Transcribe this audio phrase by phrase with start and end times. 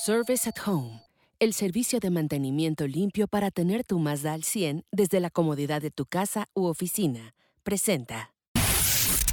[0.00, 1.02] Service at Home,
[1.40, 5.90] el servicio de mantenimiento limpio para tener tu Mazda al 100 desde la comodidad de
[5.90, 7.34] tu casa u oficina.
[7.64, 8.30] Presenta.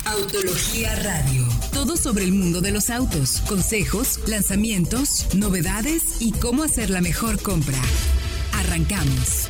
[0.07, 1.43] Autología Radio.
[1.71, 7.39] Todo sobre el mundo de los autos, consejos, lanzamientos, novedades y cómo hacer la mejor
[7.43, 7.77] compra.
[8.52, 9.50] Arrancamos.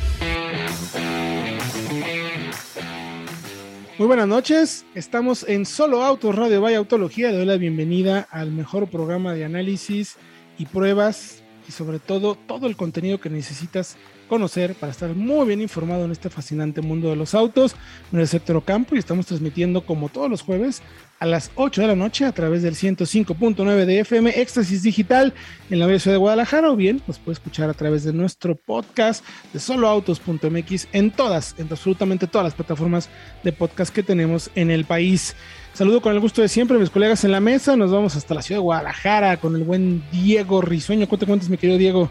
[3.98, 7.30] Muy buenas noches, estamos en Solo Autos Radio Vaya Autología.
[7.30, 10.18] Le doy la bienvenida al mejor programa de análisis
[10.58, 13.96] y pruebas y sobre todo todo el contenido que necesitas
[14.28, 17.76] conocer para estar muy bien informado en este fascinante mundo de los autos.
[18.12, 20.82] En el sector Campo y estamos transmitiendo como todos los jueves
[21.18, 25.32] a las 8 de la noche a través del 105.9 de FM Éxtasis Digital
[25.70, 29.24] en la ciudad de Guadalajara o bien nos puede escuchar a través de nuestro podcast
[29.52, 33.08] de soloautos.mx en todas, en absolutamente todas las plataformas
[33.44, 35.34] de podcast que tenemos en el país.
[35.76, 37.76] Saludo con el gusto de siempre, mis colegas en la mesa.
[37.76, 41.06] Nos vamos hasta la ciudad de Guadalajara con el buen Diego Risueño.
[41.06, 42.10] ¿Cuánto cuentas, mi querido Diego?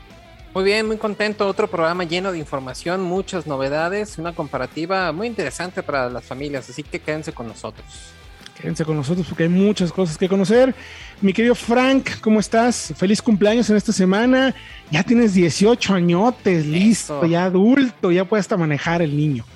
[0.53, 1.47] Muy bien, muy contento.
[1.47, 6.69] Otro programa lleno de información, muchas novedades, una comparativa muy interesante para las familias.
[6.69, 8.11] Así que quédense con nosotros.
[8.61, 10.75] Quédense con nosotros porque hay muchas cosas que conocer.
[11.21, 12.93] Mi querido Frank, ¿cómo estás?
[12.95, 14.53] Feliz cumpleaños en esta semana.
[14.91, 19.43] Ya tienes 18 añotes, listo, ya adulto, ya puedes hasta manejar el niño.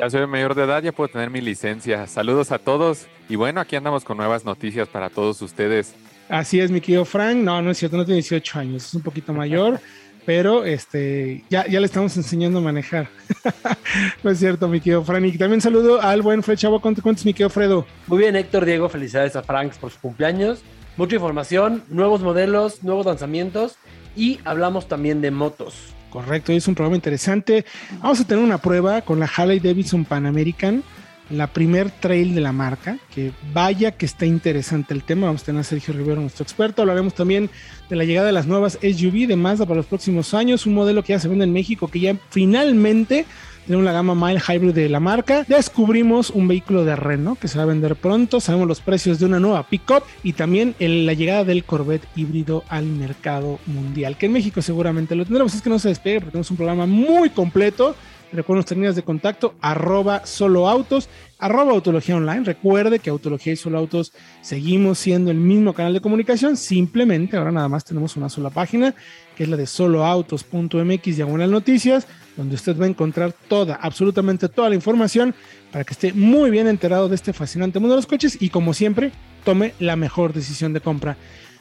[0.00, 2.06] Ya soy mayor de edad, ya puedo tener mi licencia.
[2.06, 3.06] Saludos a todos.
[3.28, 5.94] Y bueno, aquí andamos con nuevas noticias para todos ustedes.
[6.30, 7.36] Así es, mi querido Frank.
[7.36, 9.78] No, no es cierto, no tiene 18 años, es un poquito mayor,
[10.24, 13.10] pero este, ya, ya le estamos enseñando a manejar.
[14.22, 15.22] no es cierto, mi querido Frank.
[15.26, 16.80] Y también saludo al buen Fred Chavo.
[16.80, 17.86] ¿Cuánto cuentas, mi querido Fredo?
[18.06, 20.62] Muy bien, Héctor, Diego, felicidades a Frank por su cumpleaños.
[20.96, 23.76] Mucha información, nuevos modelos, nuevos lanzamientos
[24.16, 25.92] y hablamos también de motos.
[26.10, 27.64] Correcto, es un programa interesante.
[28.02, 30.82] Vamos a tener una prueba con la Harley Davidson Pan American,
[31.30, 35.26] la primer trail de la marca, que vaya que está interesante el tema.
[35.26, 36.82] Vamos a tener a Sergio Rivero, nuestro experto.
[36.82, 37.48] Hablaremos también
[37.88, 41.04] de la llegada de las nuevas SUV de Mazda para los próximos años, un modelo
[41.04, 43.24] que ya se vende en México, que ya finalmente
[43.70, 45.44] tenemos la gama Mile Hybrid de la marca.
[45.46, 48.40] Descubrimos un vehículo de Renault que se va a vender pronto.
[48.40, 52.86] Sabemos los precios de una nueva pickup y también la llegada del Corvette híbrido al
[52.86, 55.54] mercado mundial, que en México seguramente lo tendremos.
[55.54, 57.94] Es que no se despegue porque tenemos un programa muy completo.
[58.32, 61.08] Recuerden nuestras líneas de contacto, arroba solo autos,
[61.38, 62.44] arroba autología online.
[62.44, 66.56] Recuerde que Autología y Solo Autos seguimos siendo el mismo canal de comunicación.
[66.56, 68.94] Simplemente ahora nada más tenemos una sola página,
[69.36, 74.68] que es la de soloautos.mx diagonal noticias, donde usted va a encontrar toda, absolutamente toda
[74.68, 75.34] la información
[75.72, 78.74] para que esté muy bien enterado de este fascinante mundo de los coches y como
[78.74, 79.10] siempre,
[79.44, 81.16] tome la mejor decisión de compra.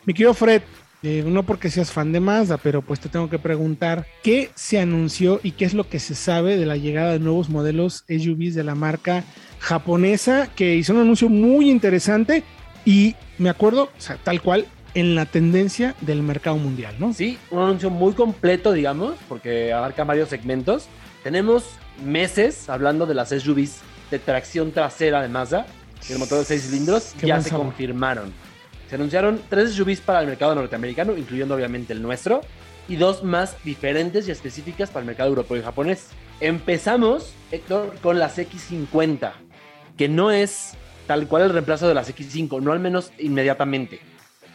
[0.05, 0.61] Mi querido Fred,
[1.03, 4.79] eh, no porque seas fan de Mazda, pero pues te tengo que preguntar qué se
[4.79, 8.55] anunció y qué es lo que se sabe de la llegada de nuevos modelos SUVs
[8.55, 9.23] de la marca
[9.59, 12.43] japonesa que hizo un anuncio muy interesante
[12.85, 17.13] y me acuerdo, o sea, tal cual, en la tendencia del mercado mundial, ¿no?
[17.13, 20.87] Sí, un anuncio muy completo, digamos, porque abarca varios segmentos.
[21.23, 21.65] Tenemos
[22.03, 25.67] meses hablando de las SUVs de tracción trasera de Mazda
[26.07, 28.31] el motor de 6 cilindros ya se confirmaron.
[28.89, 32.41] Se anunciaron tres SUVs para el mercado norteamericano, incluyendo obviamente el nuestro,
[32.87, 36.07] y dos más diferentes y específicas para el mercado europeo y japonés.
[36.39, 39.31] Empezamos, Héctor, con las X50,
[39.95, 40.73] que no es
[41.05, 43.99] tal cual el reemplazo de las X5, no al menos inmediatamente.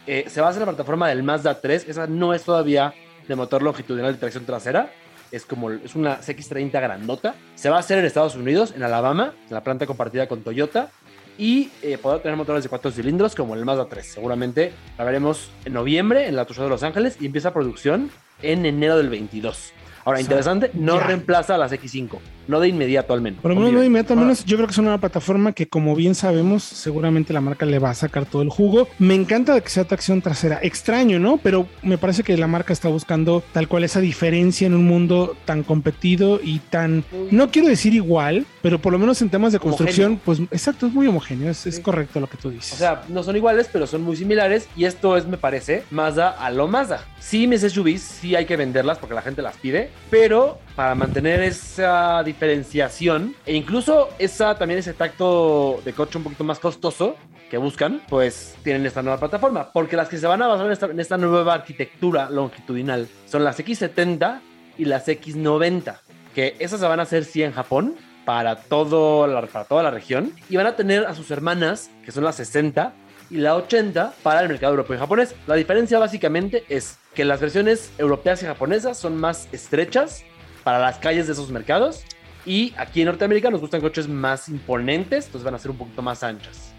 [0.05, 2.93] Eh, se basa en la plataforma del Mazda 3, esa no es todavía
[3.27, 4.91] de motor longitudinal de tracción trasera,
[5.31, 7.35] es como es una CX30 grandota.
[7.55, 10.91] Se va a hacer en Estados Unidos, en Alabama, en la planta compartida con Toyota.
[11.37, 14.05] Y eh, podrá tener motores de 4 cilindros como el Mazda 3.
[14.05, 18.09] Seguramente la veremos en noviembre en la Show de Los Ángeles y empieza producción
[18.41, 19.73] en enero del 22.
[20.05, 21.07] Ahora, O sea, interesante, no ya.
[21.07, 22.19] reemplaza a las X5.
[22.47, 23.41] No de inmediato al menos.
[23.41, 25.67] Por lo menos no de inmediato, al menos yo creo que es una plataforma que
[25.67, 28.87] como bien sabemos, seguramente la marca le va a sacar todo el jugo.
[28.99, 30.59] Me encanta de que sea tracción trasera.
[30.61, 31.37] Extraño, ¿no?
[31.37, 35.35] Pero me parece que la marca está buscando tal cual esa diferencia en un mundo
[35.45, 39.59] tan competido y tan, no quiero decir igual, pero por lo menos en temas de
[39.59, 42.73] construcción, pues exacto, es muy homogéneo, es, es correcto lo que tú dices.
[42.73, 44.67] O sea, no son iguales, pero son muy similares.
[44.75, 47.05] Y esto es, me parece, Mazda a lo Mazda.
[47.19, 49.89] Sí, mis SUVs, sí hay que venderlas porque la gente las pide.
[50.09, 56.43] Pero para mantener esa diferenciación e incluso esa, también ese tacto de coche un poquito
[56.43, 57.15] más costoso
[57.49, 59.71] que buscan, pues tienen esta nueva plataforma.
[59.71, 63.43] Porque las que se van a basar en esta, en esta nueva arquitectura longitudinal son
[63.43, 64.41] las X70
[64.77, 65.99] y las X90.
[66.33, 67.95] Que esas se van a hacer sí en Japón
[68.25, 70.33] para, todo la, para toda la región.
[70.49, 72.93] Y van a tener a sus hermanas, que son las 60
[73.29, 75.35] y la 80 para el mercado europeo y japonés.
[75.47, 80.25] La diferencia básicamente es que las versiones europeas y japonesas son más estrechas
[80.65, 82.03] para las calles de esos mercados.
[82.45, 86.01] Y aquí en Norteamérica nos gustan coches más imponentes, entonces van a ser un poquito
[86.01, 86.73] más anchas.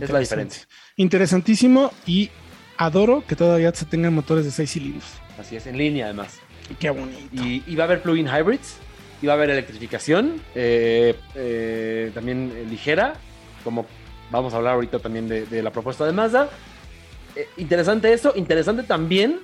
[0.00, 0.64] Es la diferencia.
[0.96, 2.30] Interesantísimo y
[2.76, 5.06] adoro que todavía se tengan motores de 6 cilindros.
[5.38, 6.38] Así es, en línea además.
[6.78, 7.18] Qué bonito.
[7.32, 8.76] Y, y va a haber plug-in hybrids,
[9.22, 13.14] y va a haber electrificación, eh, eh, también eh, ligera,
[13.64, 13.86] como
[14.30, 16.50] vamos a hablar ahorita también de, de la propuesta de Mazda.
[17.34, 19.40] Eh, interesante eso, interesante también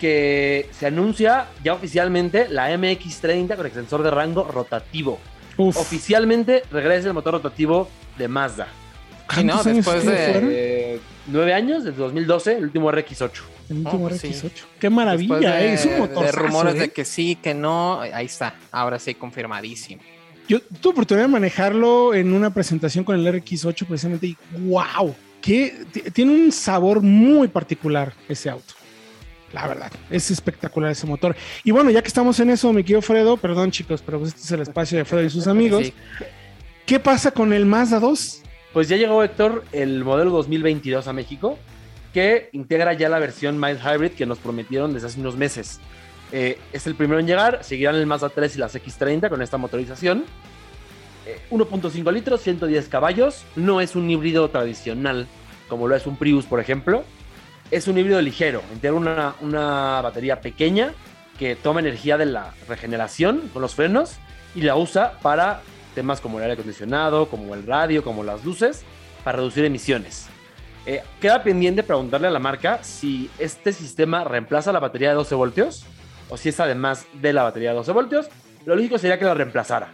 [0.00, 5.20] que se anuncia ya oficialmente la MX30 con extensor de rango rotativo.
[5.56, 7.88] Uf, Oficialmente regresa el motor rotativo
[8.18, 8.68] de Mazda.
[9.34, 9.52] Sí, ¿no?
[9.52, 10.94] ¿cuántos años Después de-?
[10.94, 13.30] Eh, nueve años, desde 2012, el último RX8.
[13.68, 14.28] El último Oh, pues sí.
[14.28, 14.50] RX8.
[14.80, 16.24] Qué maravilla, de, eh, es un motor.
[16.24, 18.54] de rumores de que sí, que no, ahí está.
[18.72, 20.02] Ahora sí, confirmadísimo.
[20.48, 24.36] Yo tuve oportunidad de manejarlo en una presentación con el RX8 precisamente y
[24.66, 28.74] wow, que tiene un sabor muy particular ese auto.
[29.52, 31.34] La verdad, es espectacular ese motor.
[31.64, 34.42] Y bueno, ya que estamos en eso, mi querido Fredo, perdón chicos, pero pues este
[34.42, 35.86] es el espacio de Fredo y sus amigos.
[35.86, 35.94] Sí.
[36.86, 38.42] ¿Qué pasa con el Mazda 2?
[38.72, 41.58] Pues ya llegó Héctor el modelo 2022 a México,
[42.12, 45.80] que integra ya la versión Mild Hybrid que nos prometieron desde hace unos meses.
[46.32, 49.56] Eh, es el primero en llegar, seguirán el Mazda 3 y las X30 con esta
[49.56, 50.24] motorización.
[51.26, 55.26] Eh, 1.5 litros, 110 caballos, no es un híbrido tradicional
[55.70, 57.04] como lo es un Prius, por ejemplo.
[57.70, 60.92] Es un híbrido ligero, integra una, una batería pequeña
[61.38, 64.16] que toma energía de la regeneración con los frenos
[64.54, 65.62] y la usa para
[65.94, 68.82] temas como el aire acondicionado, como el radio, como las luces,
[69.24, 70.26] para reducir emisiones.
[70.86, 75.34] Eh, queda pendiente preguntarle a la marca si este sistema reemplaza la batería de 12
[75.34, 75.84] voltios
[76.28, 78.28] o si es además de la batería de 12 voltios.
[78.66, 79.88] Lo lógico sería que la reemplazara.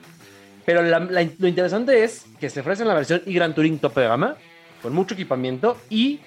[0.64, 4.00] Pero la- la- lo interesante es que se ofrece en la versión e-Gran Touring tope
[4.00, 4.36] de gama,
[4.82, 6.20] con mucho equipamiento y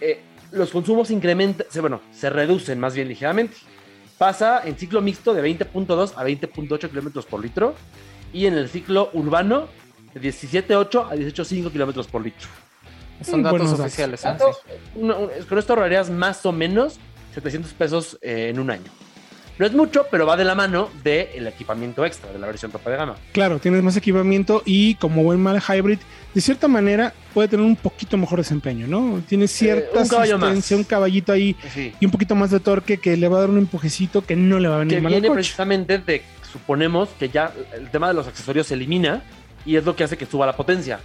[0.00, 0.20] eh,
[0.52, 3.56] los consumos incrementan, se- bueno, se reducen más bien ligeramente.
[4.18, 7.74] Pasa en ciclo mixto de 20.2 a 20.8 kilómetros por litro
[8.32, 9.68] y en el ciclo urbano
[10.14, 12.48] de 17.8 a 18.5 kilómetros por litro.
[13.22, 13.86] Son datos buenos datos.
[13.86, 14.24] oficiales.
[14.24, 15.44] ¿eh?
[15.48, 16.98] Con esto ahorrarías más o menos
[17.34, 18.90] 700 pesos eh, en un año.
[19.58, 22.90] No es mucho, pero va de la mano del equipamiento extra de la versión tope
[22.90, 23.16] de gama.
[23.32, 25.98] Claro, tienes más equipamiento y como buen mal hybrid,
[26.34, 29.22] de cierta manera puede tener un poquito mejor desempeño, ¿no?
[29.28, 30.50] Tiene cierta un caballo más.
[30.50, 31.92] asistencia, un caballito ahí Sí.
[32.00, 34.58] y un poquito más de torque que le va a dar un empujecito que no
[34.58, 35.36] le va a venir Que mal al viene coche.
[35.36, 39.22] precisamente de, suponemos que ya el tema de los accesorios se elimina
[39.66, 40.98] y es lo que hace que suba la potencia.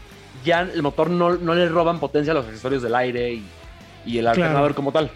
[0.46, 3.44] Ya el motor no, no le roban potencia a los accesorios del aire y,
[4.06, 5.12] y el alternador como tal.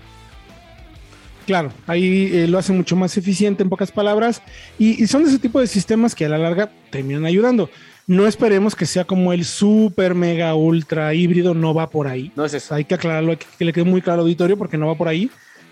[1.52, 4.42] Claro, ahí eh, lo hace mucho más eficiente en pocas palabras
[4.80, 7.70] y, y son de ese tipo de sistemas que a la larga terminan ayudando.
[8.08, 12.32] No esperemos que sea como el super mega ultra híbrido, no va por ahí.
[12.38, 12.74] No es eso.
[12.74, 14.96] Hay que aclararlo, hay que, que le quede muy claro al auditorio porque no va
[14.96, 15.30] por ahí.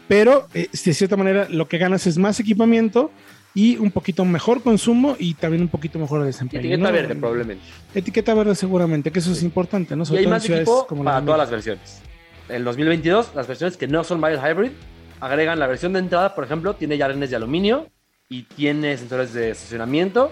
[0.09, 3.09] Pero eh, de cierta manera lo que ganas es más equipamiento
[3.53, 6.59] y un poquito mejor consumo y también un poquito mejor Y desempeño.
[6.59, 6.91] etiqueta ¿no?
[6.91, 7.63] verde, probablemente.
[7.95, 10.03] Etiqueta verde seguramente, que eso es importante, ¿no?
[10.03, 12.01] Y Sobre hay todo en más equipo como para todas las versiones.
[12.49, 14.71] El 2022, las versiones que no son mild hybrid
[15.19, 17.87] agregan la versión de entrada, por ejemplo, tiene ya de aluminio
[18.29, 20.31] y tiene sensores de estacionamiento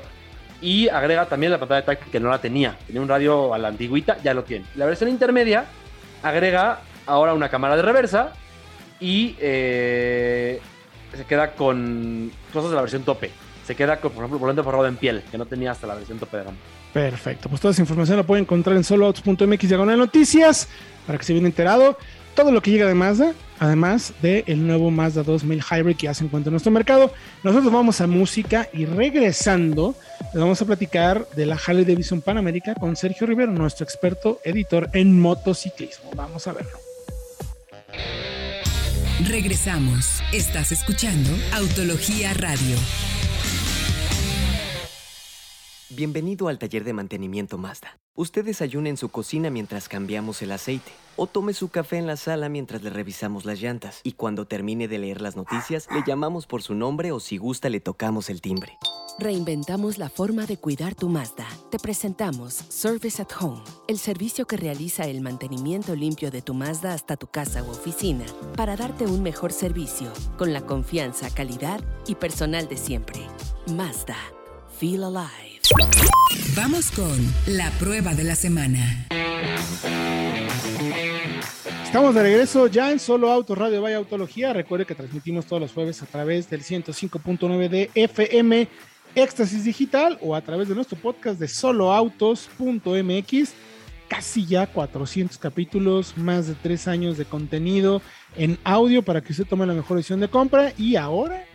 [0.62, 2.78] y agrega también la pantalla táctil que no la tenía.
[2.88, 4.66] Tenía un radio a la antigüita, ya lo tiene.
[4.76, 5.66] La versión intermedia
[6.24, 8.34] agrega ahora una cámara de reversa
[9.00, 10.60] y eh,
[11.16, 13.32] se queda con cosas de la versión tope.
[13.66, 16.18] Se queda con, por ejemplo, volante forrado en piel, que no tenía hasta la versión
[16.20, 16.58] tope de gama.
[16.94, 20.70] Perfecto, pues toda esa información la pueden encontrar en soloautos.mx diagonal noticias
[21.06, 21.98] para que se bien enterado.
[22.38, 26.14] Todo lo que llega de Mazda, además del el nuevo Mazda 2000 Hybrid que ya
[26.14, 27.12] se encuentra en nuestro mercado.
[27.42, 32.38] Nosotros vamos a música y regresando, les vamos a platicar de la Harley Davidson Pan
[32.38, 36.12] América con Sergio Rivero, nuestro experto editor en motociclismo.
[36.16, 36.78] Vamos a verlo.
[39.28, 40.22] Regresamos.
[40.32, 42.76] Estás escuchando Autología Radio.
[45.90, 47.98] Bienvenido al taller de mantenimiento Mazda.
[48.14, 50.92] Usted desayuna en su cocina mientras cambiamos el aceite.
[51.20, 54.02] O tome su café en la sala mientras le revisamos las llantas.
[54.04, 57.70] Y cuando termine de leer las noticias, le llamamos por su nombre o si gusta
[57.70, 58.78] le tocamos el timbre.
[59.18, 61.48] Reinventamos la forma de cuidar tu Mazda.
[61.72, 66.94] Te presentamos Service at Home, el servicio que realiza el mantenimiento limpio de tu Mazda
[66.94, 72.14] hasta tu casa u oficina para darte un mejor servicio con la confianza, calidad y
[72.14, 73.22] personal de siempre.
[73.74, 74.18] Mazda.
[74.80, 75.62] Feel alive.
[76.56, 79.08] Vamos con la prueba de la semana.
[81.84, 84.54] Estamos de regreso ya en Solo Auto Radio Vaya Autología.
[84.54, 88.68] Recuerde que transmitimos todos los jueves a través del 105.9 de FM
[89.16, 93.54] Éxtasis Digital o a través de nuestro podcast de soloautos.mx.
[94.08, 98.02] Casi ya 400 capítulos, más de 3 años de contenido
[98.36, 100.74] en audio para que usted tome la mejor decisión de compra.
[100.78, 101.46] Y ahora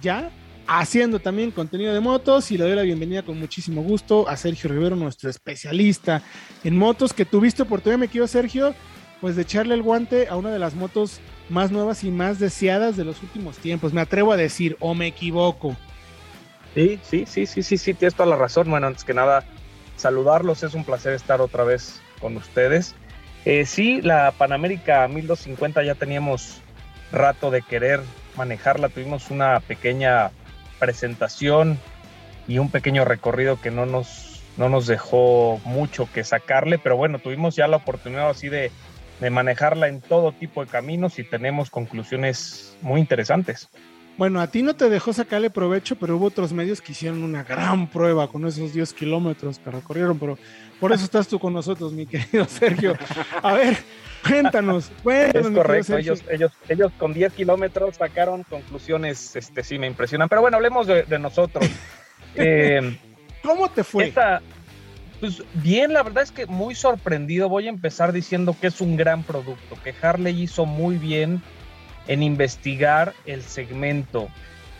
[0.00, 0.30] ya
[0.68, 4.68] haciendo también contenido de motos y le doy la bienvenida con muchísimo gusto a Sergio
[4.68, 6.22] Rivero, nuestro especialista
[6.62, 8.74] en motos que tuviste oportunidad, me quiero Sergio,
[9.22, 12.98] pues de echarle el guante a una de las motos más nuevas y más deseadas
[12.98, 13.94] de los últimos tiempos.
[13.94, 15.74] Me atrevo a decir, o me equivoco.
[16.74, 18.68] Sí, sí, sí, sí, sí, sí, tienes toda la razón.
[18.70, 19.44] Bueno, antes que nada,
[19.96, 22.94] saludarlos, es un placer estar otra vez con ustedes.
[23.46, 26.60] Eh, sí, la Panamérica 1250 ya teníamos
[27.10, 28.02] rato de querer
[28.36, 30.30] manejarla, tuvimos una pequeña
[30.78, 31.78] presentación
[32.46, 37.18] y un pequeño recorrido que no nos, no nos dejó mucho que sacarle, pero bueno,
[37.18, 38.70] tuvimos ya la oportunidad así de,
[39.20, 43.68] de manejarla en todo tipo de caminos y tenemos conclusiones muy interesantes.
[44.18, 47.44] Bueno, a ti no te dejó sacarle provecho, pero hubo otros medios que hicieron una
[47.44, 50.36] gran prueba con esos 10 kilómetros que recorrieron, pero
[50.80, 52.98] por eso estás tú con nosotros, mi querido Sergio.
[53.40, 53.76] A ver,
[54.26, 55.46] cuéntanos, cuéntanos.
[55.46, 60.40] Es correcto, ellos, ellos, ellos con 10 kilómetros sacaron conclusiones, este sí me impresionan, pero
[60.40, 61.64] bueno, hablemos de, nosotros.
[62.34, 62.98] eh,
[63.44, 64.12] ¿Cómo te fue?
[65.20, 67.48] pues bien, la verdad es que muy sorprendido.
[67.48, 71.40] Voy a empezar diciendo que es un gran producto, que Harley hizo muy bien
[72.08, 74.28] en investigar el segmento.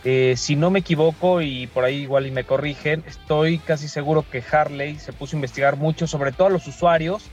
[0.03, 4.25] Eh, si no me equivoco, y por ahí igual y me corrigen, estoy casi seguro
[4.29, 7.23] que Harley se puso a investigar mucho sobre todo a los usuarios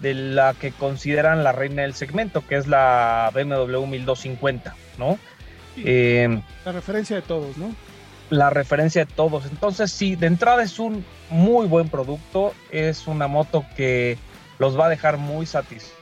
[0.00, 5.18] de la que consideran la reina del segmento, que es la BMW 1250, ¿no?
[5.76, 7.74] Eh, la referencia de todos, ¿no?
[8.30, 9.46] La referencia de todos.
[9.46, 14.18] Entonces, sí, de entrada es un muy buen producto, es una moto que
[14.58, 15.94] los va a dejar muy satisfechos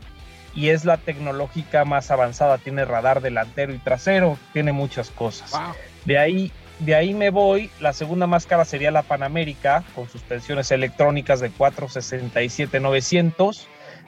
[0.55, 2.59] Y es la tecnológica más avanzada.
[2.59, 5.59] Tiene radar delantero y trasero, tiene muchas cosas.
[6.05, 10.71] De ahí de ahí me voy, la segunda más cara sería la Panamérica, con suspensiones
[10.71, 13.65] electrónicas de 467-900.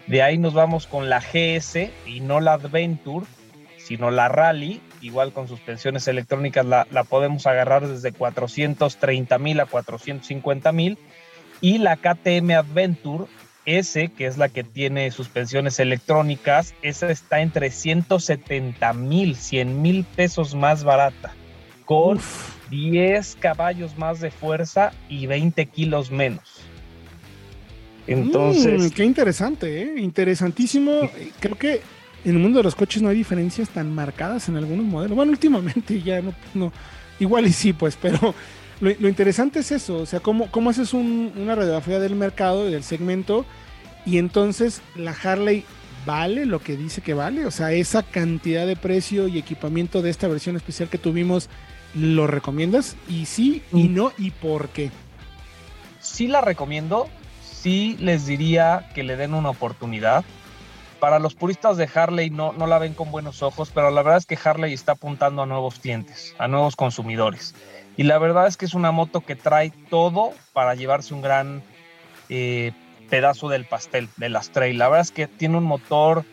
[0.06, 3.26] De ahí nos vamos con la GS y no la Adventure,
[3.78, 10.72] sino la Rally, igual con suspensiones electrónicas la, podemos agarrar desde 430 mil a 450
[10.72, 10.98] mil.
[11.60, 13.24] Y la KTM Adventure
[13.64, 20.04] S, que es la que tiene suspensiones electrónicas, esa está entre 170 mil, 100 mil
[20.04, 21.34] pesos más barata,
[21.84, 22.20] con
[22.70, 26.60] 10 caballos más de fuerza y 20 kilos menos.
[28.06, 28.82] Entonces.
[28.82, 30.00] Mm, qué interesante, ¿eh?
[30.00, 31.10] interesantísimo.
[31.40, 31.80] Creo que
[32.24, 35.16] en el mundo de los coches no hay diferencias tan marcadas en algunos modelos.
[35.16, 36.22] Bueno, últimamente ya
[36.54, 36.72] no,
[37.20, 38.34] igual y sí, pues, pero
[38.80, 42.84] lo, interesante es eso, o sea, cómo, cómo haces una radiografía del mercado y del
[42.84, 43.44] segmento
[44.06, 45.64] y entonces la Harley
[46.06, 50.10] vale lo que dice que vale, o sea, esa cantidad de precio y equipamiento de
[50.10, 51.48] esta versión especial que tuvimos
[51.94, 52.96] ¿Lo recomiendas?
[53.08, 53.94] Y sí, y mm.
[53.94, 54.90] no, y por qué.
[56.00, 57.08] Sí la recomiendo,
[57.42, 60.24] sí les diría que le den una oportunidad.
[61.00, 64.18] Para los puristas de Harley no, no la ven con buenos ojos, pero la verdad
[64.18, 67.54] es que Harley está apuntando a nuevos clientes, a nuevos consumidores.
[67.96, 71.62] Y la verdad es que es una moto que trae todo para llevarse un gran
[72.28, 72.72] eh,
[73.10, 74.78] pedazo del pastel, de las trail.
[74.78, 76.24] La verdad es que tiene un motor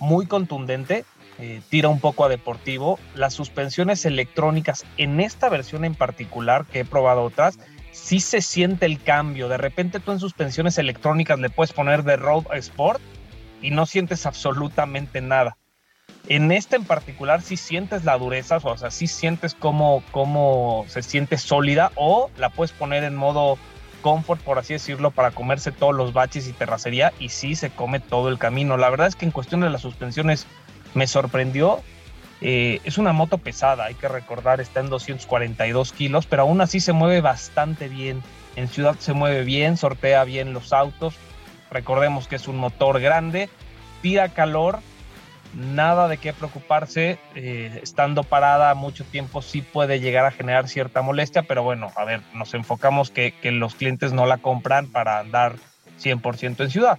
[0.00, 1.04] muy contundente,
[1.38, 2.98] eh, tira un poco a deportivo.
[3.14, 7.58] Las suspensiones electrónicas en esta versión en particular, que he probado otras,
[7.92, 9.48] sí se siente el cambio.
[9.48, 13.00] De repente tú en suspensiones electrónicas le puedes poner de road sport
[13.62, 15.56] y no sientes absolutamente nada.
[16.28, 21.02] En esta en particular sí sientes la dureza, o sea, sí sientes cómo, cómo se
[21.02, 23.58] siente sólida o la puedes poner en modo
[24.00, 28.00] comfort, por así decirlo, para comerse todos los baches y terracería y sí se come
[28.00, 28.76] todo el camino.
[28.76, 30.46] La verdad es que en cuestión de las suspensiones
[30.94, 31.82] me sorprendió.
[32.40, 36.80] Eh, es una moto pesada, hay que recordar, está en 242 kilos, pero aún así
[36.80, 38.22] se mueve bastante bien.
[38.56, 41.14] En ciudad se mueve bien, sortea bien los autos.
[41.70, 43.48] Recordemos que es un motor grande,
[44.02, 44.80] tira calor,
[45.54, 47.18] nada de qué preocuparse.
[47.34, 52.04] Eh, estando parada mucho tiempo sí puede llegar a generar cierta molestia, pero bueno, a
[52.04, 55.56] ver, nos enfocamos que, que los clientes no la compran para andar
[55.98, 56.98] 100% en ciudad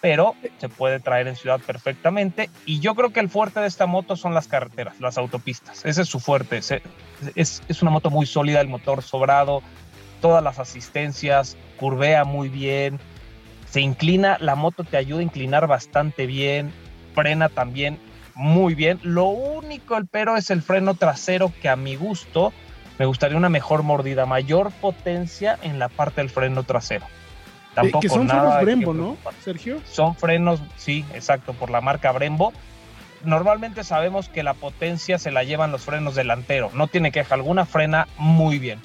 [0.00, 2.50] pero se puede traer en ciudad perfectamente.
[2.64, 5.84] Y yo creo que el fuerte de esta moto son las carreteras, las autopistas.
[5.84, 6.60] Ese es su fuerte.
[7.34, 9.62] Es, es una moto muy sólida, el motor sobrado,
[10.20, 12.98] todas las asistencias, curvea muy bien,
[13.70, 16.72] se inclina, la moto te ayuda a inclinar bastante bien,
[17.14, 17.98] frena también
[18.34, 18.98] muy bien.
[19.02, 22.52] Lo único, el pero, es el freno trasero que a mi gusto
[22.98, 27.06] me gustaría una mejor mordida, mayor potencia en la parte del freno trasero.
[27.74, 29.80] Tampoco que son frenos Brembo, ¿no, Sergio?
[29.90, 32.52] Son frenos, sí, exacto, por la marca Brembo.
[33.24, 37.66] Normalmente sabemos que la potencia se la llevan los frenos delanteros, no tiene queja alguna,
[37.66, 38.80] frena muy bien.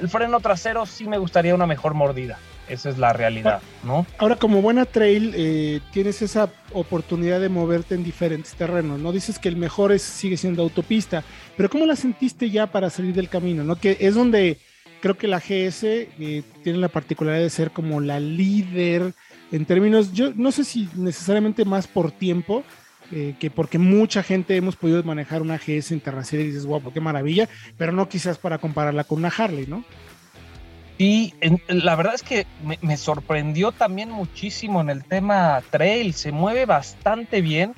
[0.00, 2.38] El freno trasero sí me gustaría una mejor mordida.
[2.68, 4.06] Esa es la realidad, ¿no?
[4.18, 9.12] Ahora, como buena trail, eh, tienes esa oportunidad de moverte en diferentes terrenos, ¿no?
[9.12, 11.22] Dices que el mejor es, sigue siendo autopista,
[11.56, 13.76] pero ¿cómo la sentiste ya para salir del camino, ¿no?
[13.76, 14.58] Que es donde
[15.06, 19.14] creo que la GS eh, tiene la particularidad de ser como la líder
[19.52, 22.64] en términos, yo no sé si necesariamente más por tiempo,
[23.12, 26.92] eh, que porque mucha gente hemos podido manejar una GS en terracera y dices, guapo,
[26.92, 27.48] qué maravilla,
[27.78, 29.84] pero no quizás para compararla con una Harley, ¿no?
[30.98, 31.34] Y
[31.68, 32.44] la verdad es que
[32.80, 37.74] me, sorprendió también muchísimo en el tema trail, se mueve bastante bien.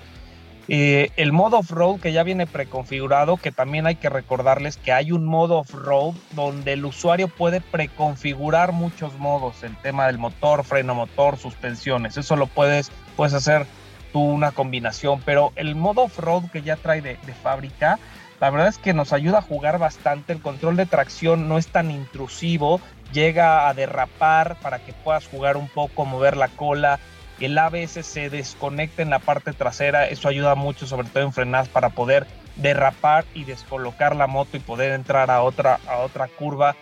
[0.71, 5.13] Eh, el modo off-road que ya viene preconfigurado, que también hay que recordarles que hay
[5.13, 10.95] un modo off-road donde el usuario puede preconfigurar muchos modos, el tema del motor, freno
[10.95, 13.65] motor, suspensiones, eso lo puedes, puedes hacer
[14.13, 17.99] tú una combinación, pero el modo off-road que ya trae de, de fábrica,
[18.39, 21.69] la verdad es que nos ayuda a jugar bastante, el control de tracción no es
[21.69, 22.79] tan intrusivo,
[23.13, 27.01] llega a derrapar para que puedas jugar un poco, mover la cola.
[27.41, 31.69] El ABS se desconecta en la parte trasera, eso ayuda mucho, sobre todo en frenadas,
[31.69, 32.27] para poder
[32.57, 36.75] derrapar y descolocar la moto y poder entrar a otra, a otra curva.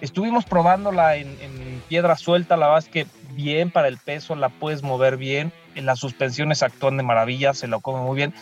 [0.00, 4.82] Estuvimos probándola en, piedra suelta, la verdad es que bien para el peso, la puedes
[4.82, 8.34] mover bien, en las suspensiones actúan de maravilla, se lo come muy bien.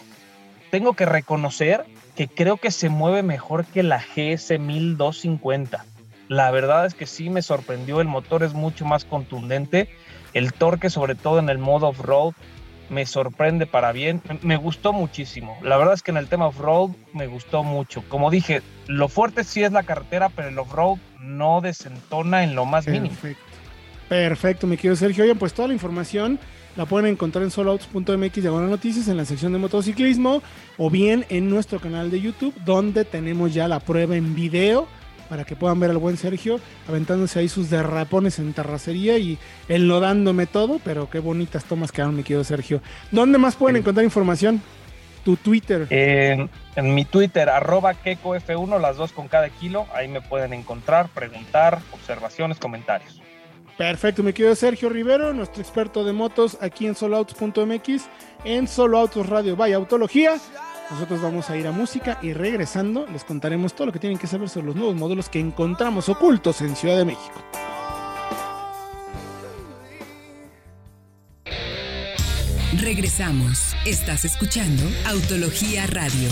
[0.71, 1.85] Tengo que reconocer
[2.17, 5.85] que creo que se mueve mejor que la GS 1250
[6.31, 9.89] la verdad es que sí me sorprendió, el motor es mucho más contundente,
[10.35, 12.35] el torque sobre todo en el modo off-road
[12.89, 15.57] me sorprende para bien, me gustó muchísimo.
[15.63, 18.03] La verdad es que en el tema off-road me gustó mucho.
[18.09, 22.65] Como dije, lo fuerte sí es la carretera, pero el off-road no desentona en lo
[22.65, 23.15] más mínimo.
[24.09, 25.23] Perfecto, mi querido Sergio.
[25.23, 26.41] Oigan, pues toda la información
[26.77, 30.43] la pueden encontrar en soloautos.mx de noticias en la sección de motociclismo
[30.77, 34.89] o bien en nuestro canal de YouTube donde tenemos ya la prueba en video
[35.31, 39.39] para que puedan ver al buen Sergio aventándose ahí sus derrapones en terracería y
[39.69, 42.83] enlodándome todo, pero qué bonitas tomas quedaron, mi querido Sergio.
[43.13, 44.61] ¿Dónde más pueden encontrar información?
[45.25, 45.87] Tu Twitter.
[45.91, 46.49] en
[46.95, 49.87] mi Twitter, arroba KekoF1, las dos con cada kilo.
[49.95, 53.21] Ahí me pueden encontrar, preguntar, observaciones, comentarios.
[53.79, 58.09] Perfecto, mi querido Sergio Rivero, nuestro experto de motos aquí en soloautos.mx,
[58.45, 60.39] en Solo Autos Radio Vaya Autología.
[60.91, 64.27] Nosotros vamos a ir a música y regresando les contaremos todo lo que tienen que
[64.27, 67.43] saber sobre los nuevos modelos que encontramos ocultos en Ciudad de México.
[72.81, 73.75] Regresamos.
[73.85, 76.29] Estás escuchando Autología Radio.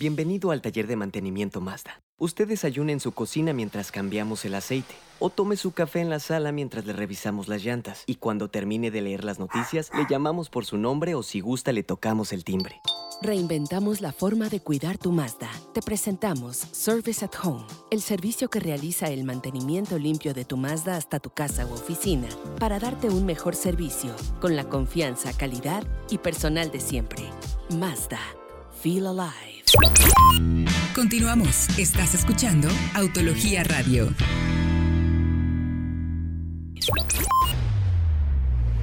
[0.00, 2.00] Bienvenido al taller de mantenimiento Mazda.
[2.16, 6.20] Usted desayuna en su cocina mientras cambiamos el aceite o tome su café en la
[6.20, 10.48] sala mientras le revisamos las llantas y cuando termine de leer las noticias le llamamos
[10.48, 12.80] por su nombre o si gusta le tocamos el timbre.
[13.20, 15.50] Reinventamos la forma de cuidar tu Mazda.
[15.74, 20.96] Te presentamos Service at Home, el servicio que realiza el mantenimiento limpio de tu Mazda
[20.96, 26.16] hasta tu casa u oficina para darte un mejor servicio con la confianza, calidad y
[26.16, 27.22] personal de siempre.
[27.68, 28.20] Mazda.
[28.82, 29.49] Feel alive.
[30.94, 31.68] Continuamos.
[31.78, 34.12] Estás escuchando Autología Radio.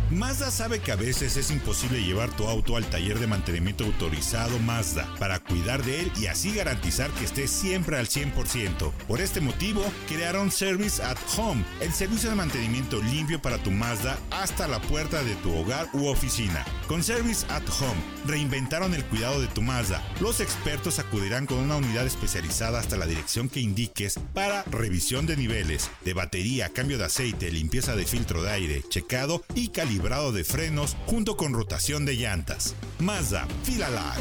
[0.10, 4.58] Mazda sabe que a veces es imposible llevar tu auto al taller de mantenimiento autorizado
[4.60, 8.94] Mazda para cuidar de él y así garantizar que esté siempre al 100%.
[9.06, 14.18] Por este motivo, crearon Service at Home, el servicio de mantenimiento limpio para tu Mazda
[14.32, 16.64] hasta la puerta de tu hogar u oficina.
[16.88, 20.02] Con Service at Home, reinventaron el cuidado de tu Mazda.
[20.22, 25.36] Los expertos acudirán con una unidad especializada hasta la dirección que indiques para revisión de
[25.36, 30.32] niveles, de batería, cambio de aceite, limpieza de filtro de aire, checado y calidad librado
[30.32, 32.76] de frenos junto con rotación de llantas.
[33.00, 34.14] Mazda, Filala.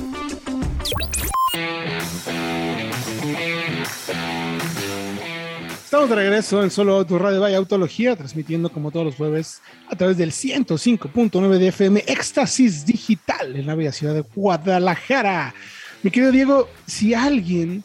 [5.85, 9.61] Estamos de regreso en Solo Auto Radio Vaya Autología, transmitiendo como todos los jueves
[9.91, 15.55] a través del 105.9 de FM Éxtasis Digital en la bella ciudad de Guadalajara.
[16.03, 17.85] Mi querido Diego, si alguien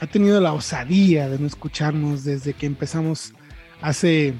[0.00, 3.32] ha tenido la osadía de no escucharnos desde que empezamos
[3.80, 4.32] hace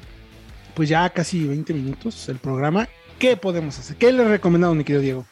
[0.74, 2.88] pues ya casi 20 minutos el programa.
[3.18, 3.96] ¿Qué podemos hacer?
[3.96, 5.26] ¿Qué les recomendado, mi querido Diego?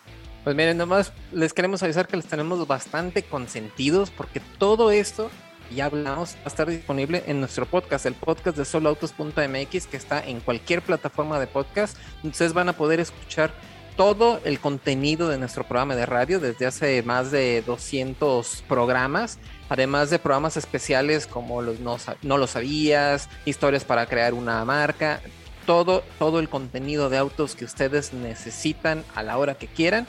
[0.44, 5.30] Pues miren, nomás les queremos avisar que les tenemos bastante consentidos porque todo esto
[5.74, 10.24] ya hablamos, va a estar disponible en nuestro podcast, el podcast de soloautos.mx, que está
[10.24, 11.96] en cualquier plataforma de podcast.
[12.24, 13.52] Ustedes van a poder escuchar
[13.96, 19.38] todo el contenido de nuestro programa de radio desde hace más de 200 programas,
[19.70, 25.22] además de programas especiales como los no, no lo sabías, historias para crear una marca,
[25.64, 30.06] todo, todo el contenido de autos que ustedes necesitan a la hora que quieran,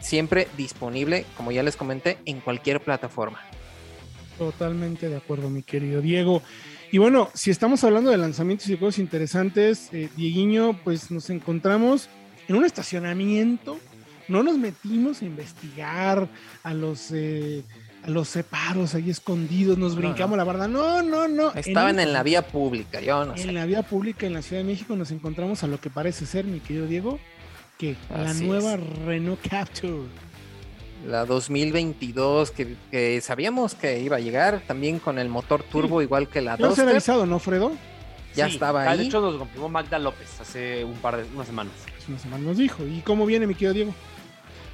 [0.00, 3.40] siempre disponible, como ya les comenté, en cualquier plataforma.
[4.38, 6.42] Totalmente de acuerdo, mi querido Diego.
[6.92, 12.08] Y bueno, si estamos hablando de lanzamientos y cosas interesantes, eh, Dieguiño, pues nos encontramos
[12.48, 13.78] en un estacionamiento.
[14.28, 16.28] No nos metimos a investigar
[16.62, 17.64] a los eh,
[18.04, 20.68] a los separos ahí escondidos, nos brincamos la verdad.
[20.68, 21.52] No, no, no.
[21.54, 23.48] Estaban en, la vía pública, yo no en sé.
[23.48, 26.26] En la vía pública en la Ciudad de México nos encontramos a lo que parece
[26.26, 27.18] ser, mi querido Diego,
[27.78, 30.04] que la nueva Renault Capture.
[31.06, 36.42] La 2022, que, sabíamos que iba a llegar también con el motor turbo, igual que
[36.42, 36.70] la 2.
[36.70, 37.72] ¿Ya se ha realizado, no, Fredo?
[38.34, 38.98] Ya estaba ahí.
[38.98, 41.72] De hecho, nos confirmó Magda López hace un par de unas semanas.
[41.98, 42.84] Hace unas semanas nos dijo.
[42.86, 43.94] ¿Y cómo viene, mi querido Diego?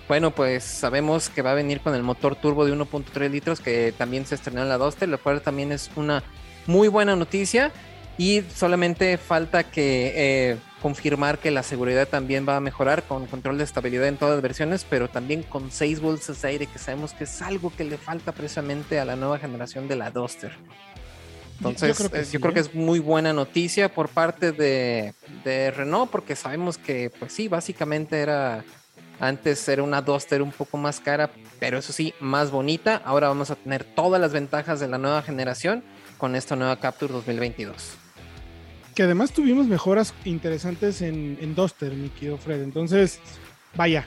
[0.09, 3.93] Bueno, pues sabemos que va a venir con el motor turbo de 1.3 litros que
[3.97, 6.23] también se estrenó en la Duster, lo cual también es una
[6.67, 7.73] muy buena noticia.
[8.19, 13.59] Y solamente falta que eh, confirmar que la seguridad también va a mejorar con control
[13.59, 17.13] de estabilidad en todas las versiones, pero también con 6 bolsas de aire, que sabemos
[17.13, 20.53] que es algo que le falta precisamente a la nueva generación de la Duster.
[21.59, 21.89] Entonces,
[22.33, 22.63] yo creo que, ¿eh?
[22.63, 25.13] es muy buena noticia por parte de,
[25.45, 28.65] de, Renault, porque sabemos que, pues sí, básicamente era
[29.21, 33.01] antes era una Duster un poco más cara, pero eso sí, más bonita.
[33.05, 35.83] Ahora vamos a tener todas las ventajas de la nueva generación
[36.19, 37.97] con esta nueva Capture 2022.
[38.95, 42.63] Que además tuvimos mejoras interesantes en, en Duster, mi querido Fred.
[42.63, 43.21] Entonces,
[43.75, 44.07] vaya,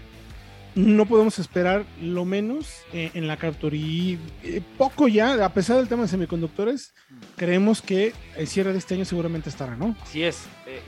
[0.75, 3.75] no podemos esperar lo menos eh, en la Capture.
[3.75, 6.93] Y eh, poco ya, a pesar del tema de semiconductores,
[7.35, 9.95] creemos que el cierre de este año seguramente estará, ¿no?
[10.01, 10.45] Así es.
[10.65, 10.81] Eh,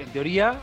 [0.00, 0.60] en teoría,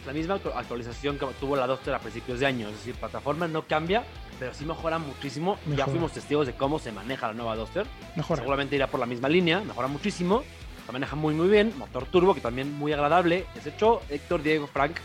[0.00, 2.68] es la misma actualización que tuvo la Duster a principios de año.
[2.68, 4.04] Es decir, plataforma no cambia,
[4.38, 5.58] pero sí mejora muchísimo.
[5.76, 7.86] Ya fuimos testigos de cómo se maneja la nueva Duster.
[8.16, 8.40] Mejora.
[8.40, 10.42] Seguramente irá por la misma línea, mejora muchísimo.
[10.86, 11.74] Se maneja muy, muy bien.
[11.76, 13.44] Motor turbo, que también muy agradable.
[13.54, 14.96] Es hecho Héctor Diego Frank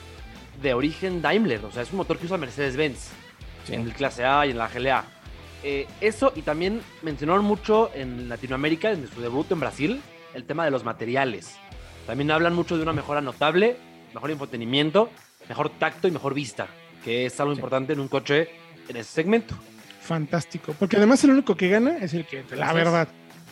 [0.62, 1.65] de origen Daimler.
[1.65, 3.10] O sea, es un motor que usa Mercedes-Benz
[3.69, 5.03] en el clase A y en la GLA.
[5.63, 10.01] Eh, eso, y también mencionaron mucho en Latinoamérica, desde su debut en Brasil,
[10.34, 11.58] el tema de los materiales.
[12.05, 13.77] También hablan mucho de una mejora notable
[14.15, 15.10] mejor entretenimiento,
[15.47, 16.67] mejor tacto y mejor vista,
[17.04, 18.49] que es algo importante en un coche
[18.88, 19.56] en ese segmento.
[20.01, 23.10] Fantástico, porque además el único que gana es el que, la verdad,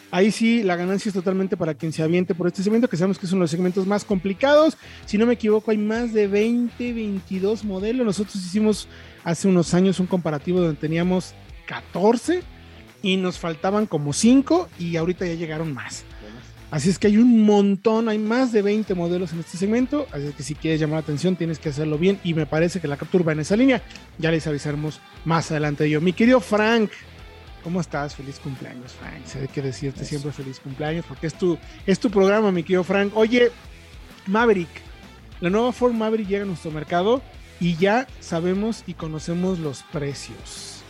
[0.09, 3.19] ahí sí la ganancia es totalmente para quien se aviente por este segmento, que sabemos
[3.19, 4.77] que son los segmentos más complicados.
[5.05, 8.05] Si no me equivoco, hay más de 20, 22 modelos.
[8.05, 8.87] Nosotros hicimos
[9.23, 11.33] hace unos años un comparativo donde teníamos
[11.65, 12.41] 14
[13.01, 16.05] y nos faltaban como 5 y ahorita ya llegaron más.
[16.73, 20.33] Así es que hay un montón, hay más de 20 modelos en este segmento, así
[20.35, 22.97] que si quieres llamar la atención tienes que hacerlo bien y me parece que la
[22.97, 23.83] captura va en esa línea.
[24.17, 26.01] Ya les avisaremos más adelante de yo.
[26.01, 26.89] Mi querido Frank,
[27.63, 28.15] ¿cómo estás?
[28.15, 29.23] Feliz cumpleaños, Frank.
[29.23, 33.11] Sé que decirte siempre feliz cumpleaños porque es tu, es tu programa, mi querido Frank.
[33.15, 33.51] Oye,
[34.25, 34.81] Maverick,
[35.41, 37.21] la nueva Ford Maverick llega a nuestro mercado
[37.59, 40.81] y ya sabemos y conocemos los precios.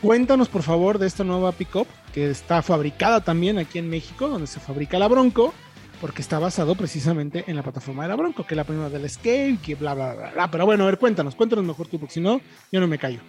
[0.00, 4.46] Cuéntanos por favor de esta nueva pickup que está fabricada también aquí en México, donde
[4.46, 5.54] se fabrica la Bronco,
[6.00, 9.04] porque está basado precisamente en la plataforma de la Bronco, que es la primera del
[9.04, 10.50] Escape, que bla, bla, bla, bla.
[10.50, 12.40] Pero bueno, a ver, cuéntanos, cuéntanos mejor tú, porque si no,
[12.70, 13.20] yo no me callo.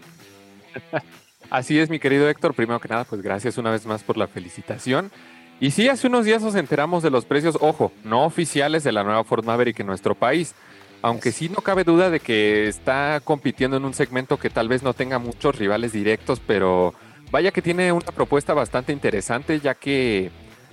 [1.49, 2.53] Así es, mi querido Héctor.
[2.53, 5.11] Primero que nada, pues gracias una vez más por la felicitación.
[5.59, 9.03] Y sí, hace unos días nos enteramos de los precios, ojo, no oficiales de la
[9.03, 10.55] nueva Ford Maverick en nuestro país.
[11.01, 14.83] Aunque sí no cabe duda de que está compitiendo en un segmento que tal vez
[14.83, 16.93] no tenga muchos rivales directos, pero
[17.31, 20.31] vaya que tiene una propuesta bastante interesante, ya que,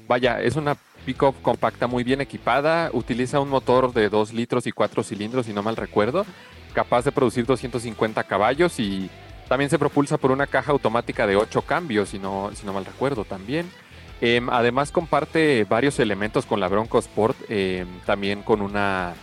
[0.08, 4.72] vaya, es una pickup compacta muy bien equipada, utiliza un motor de 2 litros y
[4.72, 6.26] 4 cilindros, si no mal recuerdo,
[6.74, 9.08] capaz de producir 250 caballos y
[9.48, 12.84] también se propulsa por una caja automática de 8 cambios, si no, si no mal
[12.84, 13.70] recuerdo también.
[14.20, 19.14] Em, además comparte varios elementos con la Bronco Sport, em, también con una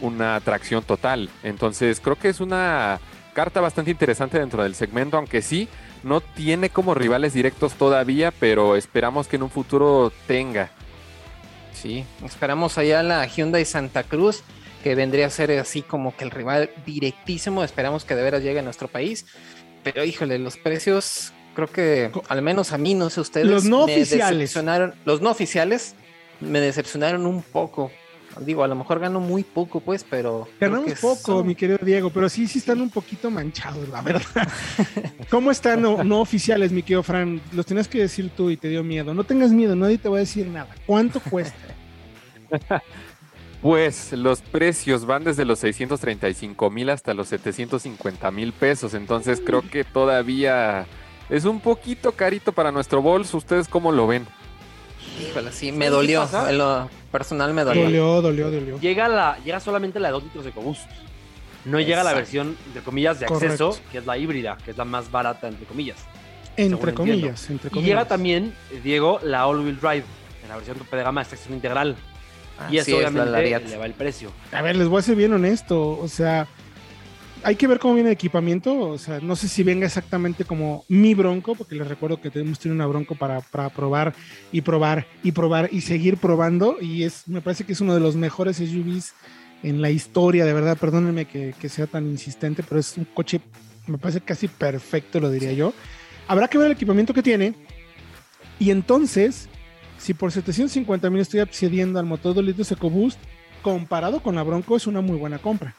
[0.00, 1.30] una atracción total.
[1.42, 3.00] Entonces creo que es una
[3.32, 5.68] carta bastante interesante dentro del segmento, aunque sí,
[6.04, 10.70] no tiene como rivales directos todavía, pero esperamos que en un futuro tenga.
[11.72, 14.42] Sí, esperamos allá la Hyundai Santa Cruz,
[14.82, 18.60] que vendría a ser así como que el rival directísimo, esperamos que de veras llegue
[18.60, 19.26] a nuestro país,
[19.82, 23.84] pero híjole, los precios, creo que al menos a mí, no sé ustedes, los no
[23.84, 24.54] oficiales.
[25.04, 25.94] Los no oficiales
[26.40, 27.90] me decepcionaron un poco
[28.40, 30.48] Digo, a lo mejor gano muy poco, pues, pero.
[30.60, 34.02] Ganamos que poco, son- mi querido Diego, pero sí, sí están un poquito manchados, la
[34.02, 34.22] verdad.
[35.30, 37.40] ¿Cómo están no, no oficiales, mi querido Fran?
[37.52, 39.14] Los tenías que decir tú y te dio miedo.
[39.14, 40.74] No tengas miedo, nadie te va a decir nada.
[40.86, 41.56] ¿Cuánto cuesta?
[43.62, 49.62] Pues los precios van desde los 635 mil hasta los 750 mil pesos, entonces creo
[49.62, 50.84] que todavía
[51.30, 53.38] es un poquito carito para nuestro bolso.
[53.38, 54.26] ¿Ustedes cómo lo ven?
[55.20, 56.48] Híjole, sí, me ¿Sabes qué dolió.
[56.48, 57.84] En lo personal me dolió.
[57.84, 58.80] Dolió, dolió, dolió.
[58.80, 60.88] Llega, la, llega solamente la de 2 litros de EcoBoost.
[61.64, 63.68] No llega la versión, entre comillas, de Correcto.
[63.70, 65.96] acceso, que es la híbrida, que es la más barata, entre comillas.
[66.56, 67.88] Entre comillas, entre Y comillas.
[67.88, 70.04] llega también, eh, Diego, la All-Wheel Drive,
[70.42, 71.96] en la versión tope de gama de extracción integral.
[72.70, 73.62] y eso es, la obviamente Lariat.
[73.64, 74.30] eleva el precio.
[74.52, 75.98] A ver, les voy a ser bien honesto.
[75.98, 76.46] O sea,
[77.44, 78.76] hay que ver cómo viene el equipamiento.
[78.78, 82.58] O sea, no sé si venga exactamente como mi bronco, porque les recuerdo que tenemos
[82.58, 84.14] tiene una bronco para, para probar
[84.50, 86.78] y probar y probar y seguir probando.
[86.80, 89.12] Y es, me parece que es uno de los mejores SUVs
[89.62, 90.78] en la historia, de verdad.
[90.78, 93.40] Perdónenme que, que sea tan insistente, pero es un coche,
[93.86, 95.74] me parece casi perfecto, lo diría yo.
[96.26, 97.54] Habrá que ver el equipamiento que tiene.
[98.58, 99.48] Y entonces,
[99.98, 103.18] si por 750 mil estoy accediendo al motor 2 litros EcoBoost,
[103.62, 105.74] comparado con la Bronco es una muy buena compra.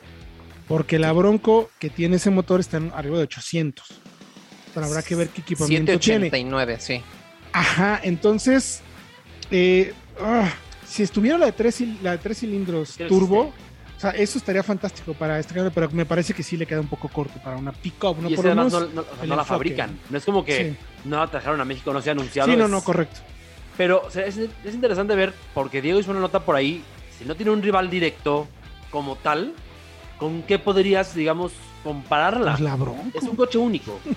[0.68, 3.86] Porque la Bronco que tiene ese motor está en arriba de 800.
[4.74, 6.26] Pero habrá que ver qué equipamiento tiene.
[6.30, 7.02] 789, sí.
[7.54, 8.82] Ajá, entonces,
[9.52, 10.52] eh, ah,
[10.86, 13.54] si estuviera la de tres, la de tres cilindros ¿Qué turbo,
[13.96, 16.82] o sea, eso estaría fantástico para este carro, pero me parece que sí le queda
[16.82, 18.30] un poco corto para una pick-up, ¿no?
[18.30, 19.98] y Por además no, menos no- o sea, el no la fabrican.
[20.10, 20.78] No es como que Sí.
[21.06, 22.52] no la trajeron a México, no se ha anunciado.
[22.52, 23.22] Sí, no, es- no, correcto.
[23.78, 26.84] Pero o sea, es, es interesante ver, porque Diego hizo una nota por ahí,
[27.18, 28.48] si no tiene un rival directo
[28.92, 29.54] como tal,
[30.20, 31.52] ¿con qué podrías, digamos,
[31.84, 32.52] compararla?
[32.52, 32.78] Pues la.
[33.14, 34.00] Es un coche único.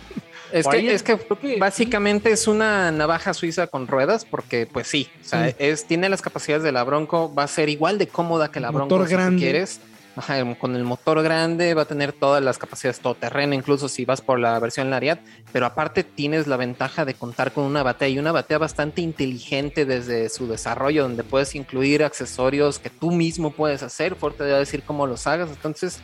[0.51, 1.19] Es que, es que
[1.59, 5.57] básicamente es una navaja suiza con ruedas, porque pues sí, o sea, Sí.
[5.59, 8.73] es, tiene las capacidades de la Bronco, va a ser igual de cómoda que la
[8.73, 9.43] Motor Bronco si grande.
[9.43, 9.83] quieres.
[10.19, 14.21] Ajá, con el motor grande va a tener todas las capacidades todoterreno, incluso si vas
[14.21, 15.21] por la versión Lariat,
[15.53, 19.85] pero aparte tienes la ventaja de contar con una batea y una batea bastante inteligente
[19.85, 24.57] desde su desarrollo, donde puedes incluir accesorios que tú mismo puedes hacer, Ford te va
[24.57, 26.01] a decir cómo los hagas, entonces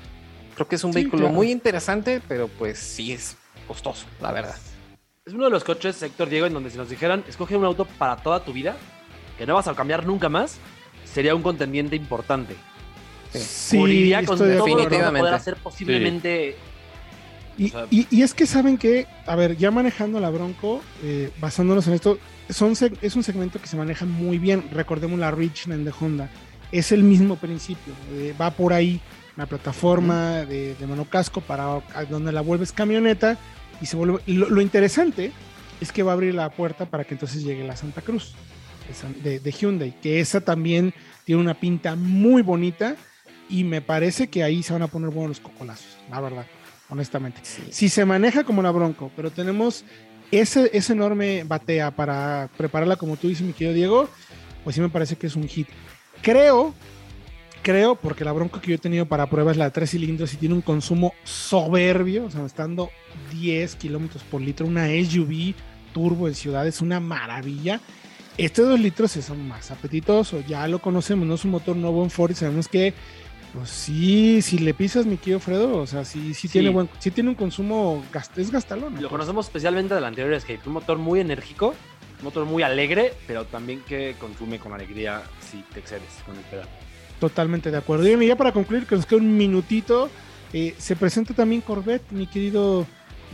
[0.55, 1.35] creo que es un Sí, vehículo claro.
[1.35, 4.55] muy interesante, pero pues sí es costoso, la verdad.
[5.27, 7.85] Es uno de los coches, Héctor Diego, en donde si nos dijeran, escoge un auto
[7.85, 8.77] para toda tu vida,
[9.38, 10.59] que no vas a cambiar nunca más,
[11.05, 12.55] sería un contendiente importante.
[13.40, 16.57] Sí, Cubriría con estoy de todo lo que a poder hacer posiblemente.
[17.57, 20.83] Y, O sea- y- y es que saben que, a ver, ya manejando la Bronco,
[21.03, 22.18] eh, basándonos en esto,
[22.51, 24.64] son es un segmento que se maneja muy bien.
[24.73, 26.29] Recordemos la Richland de Honda.
[26.73, 27.92] Es el mismo principio.
[28.12, 29.01] eh, va por ahí
[29.37, 33.38] una plataforma de, de monocasco para donde la vuelves camioneta
[33.81, 34.18] y se vuelve.
[34.27, 35.31] Lo, lo interesante
[35.81, 38.35] es que va a abrir la puerta para que entonces llegue la Santa Cruz
[39.23, 40.92] de Hyundai, que esa también
[41.25, 42.97] tiene una pinta muy bonita
[43.48, 46.46] y me parece que ahí se van a poner buenos los cocolazos, la verdad,
[46.88, 47.40] honestamente.
[47.70, 49.85] Si se maneja como la Bronco, pero tenemos
[50.30, 54.09] ese, ese enorme batea para prepararla como tú dices, mi querido Diego,
[54.62, 55.68] pues sí me parece que es un hit.
[56.22, 56.74] Creo,
[57.62, 60.33] creo, porque la Bronco que yo he tenido para prueba es la de tres cilindros
[60.35, 62.90] y tiene un consumo soberbio, o sea, estando
[63.33, 65.54] 10 kilómetros por litro, una SUV
[65.92, 67.80] turbo en ciudad, es una maravilla.
[68.37, 72.11] Este 2 litros es más apetitoso, ya lo conocemos, no es un motor nuevo en
[72.11, 72.92] Ford y sabemos que,
[73.55, 76.55] pues sí, si le pisas mi querido Fredo, o sea, sí, sí, Sí.
[76.55, 79.01] tiene buen, sí tiene un consumo, gast- es gastalón.
[79.01, 81.69] Lo conocemos especialmente del anterior Escape, un motor muy enérgico,
[82.19, 86.43] un motor muy alegre, pero también que consume con alegría si te excedes con el
[86.43, 86.69] pedal.
[87.21, 88.07] Totalmente de acuerdo.
[88.09, 90.11] Y ya para concluir, que nos queda un minutito,
[90.53, 92.87] eh, se presenta también Corvette, mi querido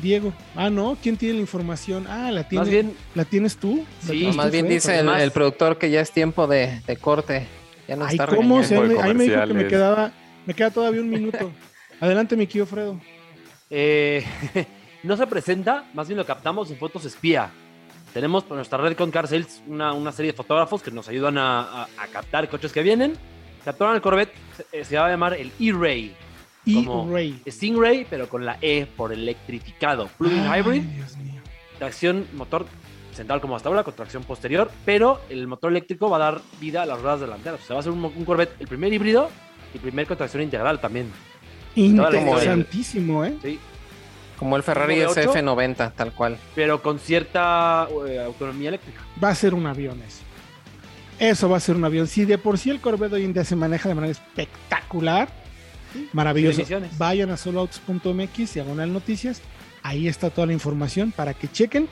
[0.03, 0.33] Diego.
[0.55, 2.07] Ah, no, ¿quién tiene la información?
[2.09, 3.85] Ah, la, tiene, Más bien, ¿la tienes tú.
[4.03, 4.75] ¿La Sí, tienes más tú, bien Fred?
[4.75, 7.47] dice el, productor que ya es tiempo de, de corte.
[7.91, 8.63] Ya Ay, está ¿cómo?
[8.63, 10.13] Se- ahí me dijo que me quedaba,
[10.47, 11.51] me queda todavía un minuto.
[12.01, 13.01] Adelante, mi querido Fredo.
[13.69, 14.25] eh,
[15.03, 17.51] no se presenta, más bien lo captamos en fotos espía.
[18.15, 21.37] Tenemos por nuestra red con Car Sales una, una serie de fotógrafos que nos ayudan
[21.39, 23.15] a, a- a captar coches que vienen.
[23.65, 24.33] Captaron el Corvette,
[24.71, 26.15] se, se va a llamar el E-Ray.
[26.65, 27.43] Y Como- Ray.
[27.47, 30.09] Stingray, pero con la E por electrificado.
[30.17, 31.41] Plug-in Ay, hybrid, Dios mío.
[31.79, 32.67] tracción motor
[33.13, 36.83] central como hasta ahora, con tracción posterior, pero el motor eléctrico va a dar vida
[36.83, 37.61] a las ruedas delanteras.
[37.63, 39.31] O sea, va a ser un, un Corvette, el primer híbrido
[39.75, 41.11] y primer con tracción integral también.
[41.75, 43.37] Interesantísimo, ¿eh?
[43.43, 43.59] ¿sí?
[44.39, 45.35] Como el Ferrari ¿Como de ocho?
[45.35, 46.39] SF90, tal cual.
[46.55, 49.01] Pero con cierta eh, autonomía eléctrica.
[49.23, 50.23] Va a ser un avión eso.
[51.19, 52.07] Eso va a ser un avión.
[52.07, 55.29] Si de por sí el Corvette hoy en día se maneja de manera espectacular,
[56.15, 56.57] maravilloso.
[56.57, 56.97] Definiciones.
[56.97, 59.43] Vayan a soloautos.mx, diagonal noticias.
[59.83, 61.89] Ahí está toda la información para que chequen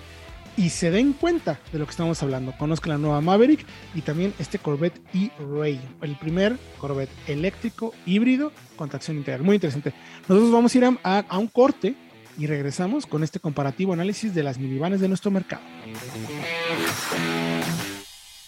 [0.58, 2.52] y se den cuenta de lo que estamos hablando.
[2.58, 8.88] Conozcan la nueva Maverick y también este Corvette E-Ray, el primer Corvette eléctrico híbrido con
[8.88, 9.44] tracción integral.
[9.44, 9.94] Muy interesante.
[10.22, 11.94] Nosotros vamos a ir a, a un corte
[12.36, 15.62] y regresamos con este comparativo análisis de las minivanes de nuestro mercado.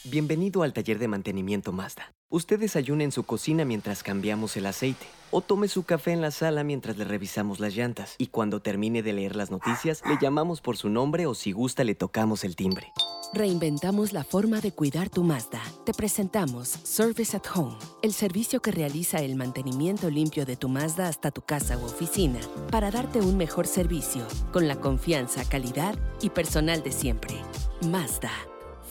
[0.04, 2.14] Bienvenido al taller de mantenimiento Mazda.
[2.30, 6.30] Usted desayuna en su cocina mientras cambiamos el aceite o tome su café en la
[6.30, 10.62] sala mientras le revisamos las llantas y cuando termine de leer las noticias le llamamos
[10.62, 12.92] por su nombre o si gusta le tocamos el timbre.
[13.34, 15.60] Reinventamos la forma de cuidar tu Mazda.
[15.84, 21.08] Te presentamos Service at Home, el servicio que realiza el mantenimiento limpio de tu Mazda
[21.08, 26.30] hasta tu casa u oficina para darte un mejor servicio con la confianza, calidad y
[26.30, 27.34] personal de siempre.
[27.82, 28.32] Mazda.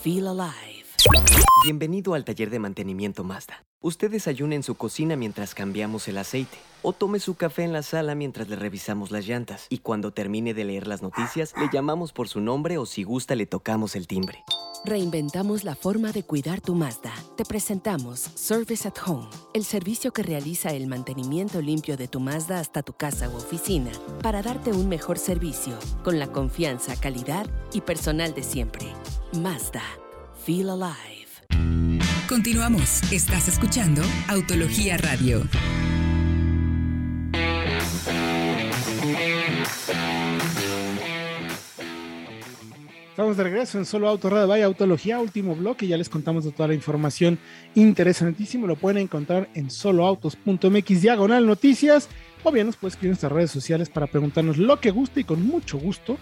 [0.04, 0.79] Feel alive.
[1.64, 3.64] Bienvenido al taller de mantenimiento Mazda.
[3.82, 7.84] Usted desayuna en su cocina mientras cambiamos el aceite o tome su café en la
[7.84, 12.12] sala mientras le revisamos las llantas y cuando termine de leer las noticias le llamamos
[12.12, 14.44] por su nombre o si gusta le tocamos el timbre.
[14.86, 17.14] Reinventamos la forma de cuidar tu Mazda.
[17.36, 22.60] Te presentamos Service at Home, el servicio que realiza el mantenimiento limpio de tu Mazda
[22.60, 27.82] hasta tu casa u oficina para darte un mejor servicio con la confianza, calidad y
[27.82, 28.88] personal de siempre.
[29.34, 29.84] Mazda.
[30.50, 31.30] Feel alive.
[32.28, 33.04] Continuamos.
[33.12, 35.44] Estás escuchando Autología Radio.
[43.12, 45.86] Estamos de regreso en Solo Auto Radio Vaya Autología, último bloque.
[45.86, 47.38] Ya les contamos de toda la información
[47.76, 48.66] interesantísima.
[48.66, 52.10] Lo pueden encontrar en soloautos.mx diagonal noticias.
[52.44, 55.26] O bien nos puedes escribir en nuestras redes sociales para preguntarnos lo que guste y
[55.26, 56.18] con mucho gusto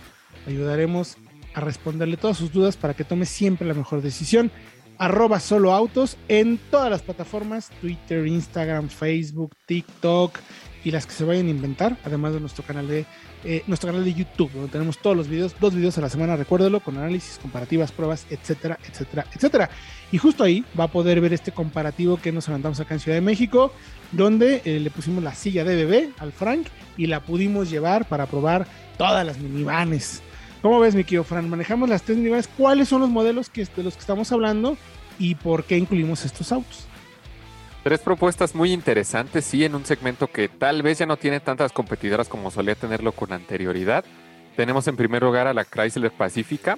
[0.46, 1.18] ayudaremos
[1.58, 4.52] a responderle todas sus dudas para que tome siempre la mejor decisión.
[5.00, 10.38] Arroba solo autos en todas las plataformas, Twitter, Instagram, Facebook, TikTok
[10.84, 13.06] y las que se vayan a inventar, además de nuestro canal de
[13.43, 16.36] eh, nuestro canal de YouTube, donde tenemos todos los videos, dos videos a la semana,
[16.36, 19.70] recuérdelo, con análisis, comparativas, pruebas, etcétera, etcétera, etcétera.
[20.12, 23.17] Y justo ahí va a poder ver este comparativo que nos aventamos acá en Ciudad
[23.17, 23.74] de México,
[24.12, 26.67] donde eh, le pusimos la silla de bebé al Frank
[26.98, 28.67] y la pudimos llevar para probar
[28.98, 30.22] todas las minivanes
[30.62, 31.50] ¿Cómo ves, mi querido Fran?
[31.50, 32.48] Manejamos las tres unidades.
[32.48, 34.76] ¿Cuáles son los modelos que, de los que estamos hablando
[35.20, 36.88] y por qué incluimos estos autos?
[37.84, 41.72] Tres propuestas muy interesantes, sí, en un segmento que tal vez ya no tiene tantas
[41.72, 44.04] competidoras como solía tenerlo con anterioridad.
[44.56, 46.78] Tenemos en primer lugar a la Chrysler Pacifica,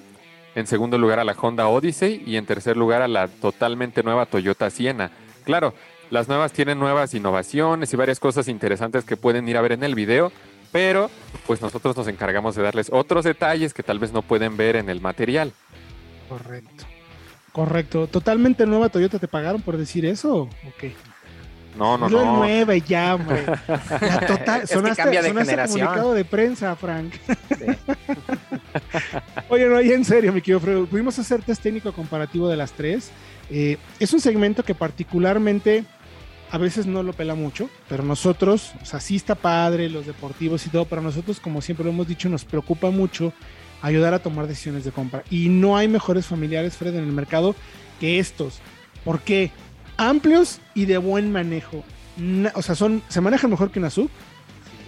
[0.56, 4.26] en segundo lugar a la Honda Odyssey y en tercer lugar a la totalmente nueva
[4.26, 5.10] Toyota Siena.
[5.46, 5.74] Claro,
[6.12, 9.84] las nuevas tienen nuevas innovaciones y varias cosas interesantes que pueden ir a ver en
[9.84, 10.32] el video,
[10.72, 11.10] pero
[11.48, 14.90] pues nosotros nos encargamos de darles otros detalles que tal vez no pueden ver en
[14.90, 15.54] el material.
[16.28, 16.86] Correcto.
[17.52, 18.08] Correcto.
[18.08, 20.44] Totalmente nueva Toyota, ¿te pagaron por decir eso?
[20.68, 20.94] Ok.
[21.78, 22.26] No, no, no.
[22.26, 22.38] no.
[22.38, 23.46] nueva y ya, hombre.
[23.46, 25.80] La total, Es que sonaste, cambia de sonaste generación.
[25.82, 27.14] comunicado de prensa, Frank.
[29.50, 32.72] Oye, no, y en serio, mi querido Fredo, pudimos hacer test técnico comparativo de las
[32.74, 33.12] tres.
[33.50, 35.86] Eh, es un segmento que particularmente
[36.52, 40.66] a veces no lo pela mucho, pero nosotros, o sea, sí está padre, los deportivos
[40.66, 43.34] y todo, pero nosotros, como siempre lo hemos dicho, nos preocupa mucho
[43.82, 45.24] ayudar a tomar decisiones de compra.
[45.30, 47.56] Y no hay mejores familiares, Fred, en el mercado
[48.00, 48.60] que estos.
[49.06, 49.52] ¿Por qué?
[49.98, 51.84] Amplios y de buen manejo.
[52.56, 54.10] O sea, son, se manejan mejor que una sub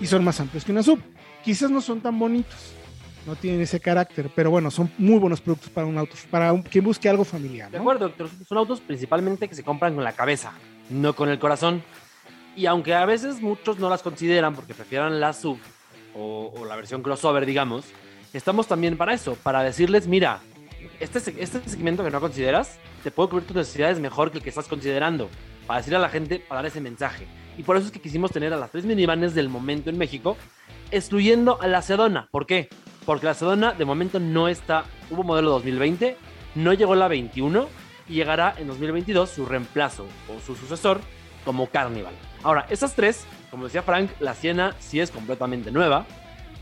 [0.02, 1.00] y son más amplios que una sub.
[1.46, 2.58] Quizás no son tan bonitos,
[3.26, 6.62] no tienen ese carácter, pero bueno, son muy buenos productos para un auto, para un-
[6.64, 7.72] quien busque algo familiar.
[7.72, 8.30] De acuerdo, doctor.
[8.48, 10.52] Son autos principalmente que se compran con la cabeza,
[10.92, 11.84] no con el corazón.
[12.56, 15.58] Y aunque a veces muchos no las consideran porque prefieran la sub
[16.14, 17.86] o, la versión crossover, digamos,
[18.34, 20.42] estamos también para eso, para decirles, mira,
[21.00, 24.50] este, este segmento que no consideras te puede cubrir tus necesidades mejor que el que
[24.50, 25.30] estás considerando,
[25.66, 27.26] para decirle a la gente, para dar ese mensaje.
[27.58, 30.36] Y por eso es que quisimos tener a las tres minivanes del momento en México,
[30.92, 32.28] excluyendo a la Sedona.
[32.32, 32.70] ¿Por qué?
[33.06, 36.18] Porque la Sedona de momento no está, hubo modelo 2020,
[36.56, 37.68] no llegó la 21
[38.12, 41.00] y llegará en 2022 su reemplazo o su sucesor
[41.46, 42.14] como Carnival.
[42.44, 46.06] Ahora, esas tres, como decía Frank, la Siena sí es completamente nueva,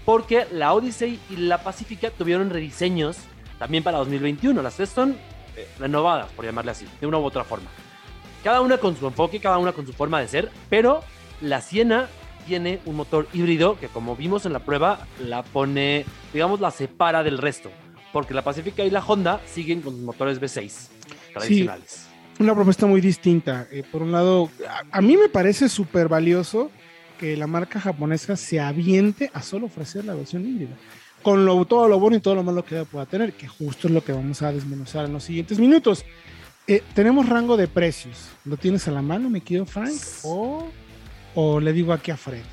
[0.06, 3.18] porque la Odyssey y la Pacífica tuvieron rediseños
[3.58, 4.62] también para 2021.
[4.62, 5.18] Las tres son
[5.56, 7.70] eh, renovadas, por llamarle así, de una u otra forma.
[8.44, 11.02] Cada una con su enfoque, cada una con su forma de ser, pero
[11.42, 12.08] la Siena
[12.48, 17.24] tiene un motor híbrido que como vimos en la prueba la pone, digamos, la separa
[17.24, 17.70] del resto,
[18.14, 20.99] porque la Pacífica y la Honda siguen con sus motores V6
[21.40, 22.08] tradicionales.
[22.40, 23.68] una propuesta muy distinta.
[23.72, 26.72] Eh, por un lado, a, a mí me parece súper valioso
[27.20, 30.76] que la marca japonesa se aviente a solo ofrecer la versión híbrida.
[31.22, 33.94] Con lo, todo lo bueno y todo lo malo que pueda tener, que justo es
[33.94, 36.06] lo que vamos a desmenuzar en los siguientes minutos.
[36.66, 38.30] Eh, tenemos rango de precios.
[38.46, 39.92] ¿Lo tienes a la mano, mi querido Frank?
[40.24, 40.70] ¿O,
[41.36, 42.44] o le digo aquí a Fred?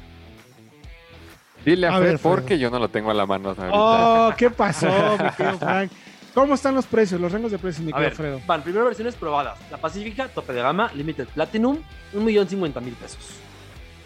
[1.64, 2.30] Dile a, A Fred ver, Fred.
[2.32, 3.50] porque yo no lo tengo a la mano.
[3.50, 3.70] ahorita.
[3.72, 4.88] Oh, ¿qué pasó,
[5.22, 5.90] mi querido Frank?
[6.36, 8.42] ¿Cómo están los precios, los rangos de precios, mi querido Alfredo?
[8.46, 9.58] van, primero versiones probadas.
[9.70, 11.78] La Pacífica, tope de gama, Limited Platinum,
[12.14, 13.18] 1.050.000 pesos.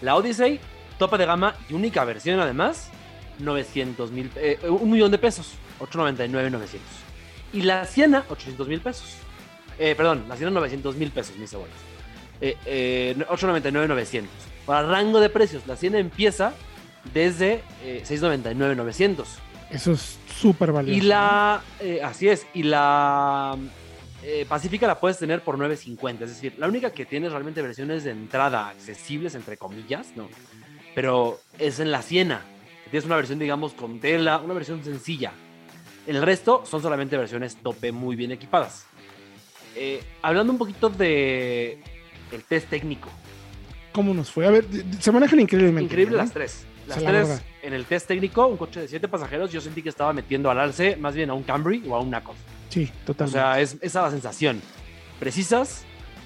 [0.00, 0.60] La Odyssey,
[0.96, 2.88] tope de gama y única versión además,
[3.40, 6.78] 900.000, eh, un millón de pesos, 899.900.
[7.52, 9.16] Y la Siena, 800.000 pesos.
[9.76, 11.74] Eh, perdón, la Siena 900.000 pesos, mis cebollas.
[12.40, 14.28] Eh, eh, 899.900.
[14.66, 16.52] Para rango de precios, la Siena empieza
[17.12, 19.24] desde eh, 699.900.
[19.70, 20.98] Eso es súper valioso.
[20.98, 21.62] Y la.
[21.80, 22.46] eh, así es.
[22.54, 23.56] Y la.
[24.22, 26.22] eh, Pacífica la puedes tener por 9.50.
[26.22, 30.28] Es decir, la única que tiene realmente versiones de entrada accesibles, entre comillas, ¿no?
[30.94, 32.42] Pero es en la Siena.
[32.84, 35.32] que Tienes una versión, digamos, con tela, una versión sencilla.
[36.06, 38.86] El resto son solamente versiones tope muy bien equipadas.
[39.76, 41.80] Eh, hablando un poquito de
[42.32, 43.08] el test técnico.
[43.92, 44.46] ¿Cómo nos fue?
[44.46, 44.66] A ver,
[44.98, 45.84] se manejan increíblemente.
[45.84, 46.22] Increíble ¿no?
[46.22, 46.64] las tres.
[46.88, 47.42] Las O sea, la tres.
[47.62, 50.58] En el test técnico, un coche de siete pasajeros, yo sentí que estaba metiendo al
[50.58, 52.36] alce más bien a un Camry o a un Nacos.
[52.68, 53.38] Sí, O totalmente.
[53.38, 54.60] sea, es, esa la sensación.
[55.18, 55.84] Precisas,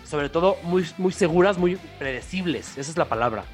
[0.08, 2.76] sobre todo muy, muy seguras, muy predecibles.
[2.78, 3.44] Esa es la palabra.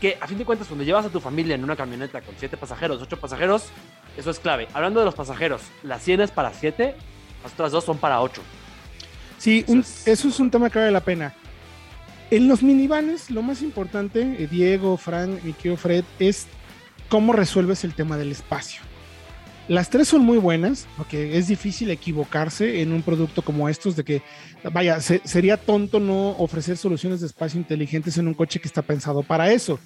[0.00, 2.56] Que a fin de cuentas, cuando llevas a tu familia en una camioneta con siete
[2.56, 3.66] pasajeros, ocho pasajeros,
[4.16, 4.66] eso es clave.
[4.72, 6.94] Hablando de los pasajeros, las 100 es para siete,
[7.44, 8.40] las otras dos son para ocho.
[9.38, 11.34] Sí, un- Eso es- eso es un tema que vale la pena.
[12.30, 16.46] En los minivanes, lo más importante, eh, Diego, Frank, mi Fred, es
[17.10, 18.80] cómo resuelves el tema del espacio.
[19.68, 24.04] Las tres son muy buenas, porque es difícil equivocarse en un producto como estos, de
[24.04, 24.22] que,
[24.72, 28.82] vaya, se- sería tonto no ofrecer soluciones de espacio inteligentes en un coche que está
[28.82, 29.78] pensado para eso.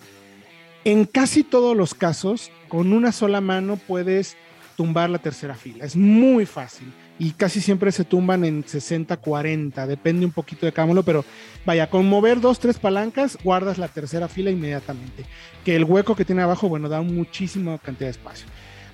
[0.84, 4.36] En casi todos los casos, con una sola mano puedes
[4.76, 5.84] tumbar la tercera fila.
[5.84, 10.86] Es muy fácil y casi siempre se tumban en 60-40, depende un poquito de cada
[10.86, 11.24] modelo, pero
[11.64, 15.24] vaya, con mover dos, tres palancas, guardas la tercera fila inmediatamente.
[15.64, 18.46] Que el hueco que tiene abajo, bueno, da muchísima cantidad de espacio.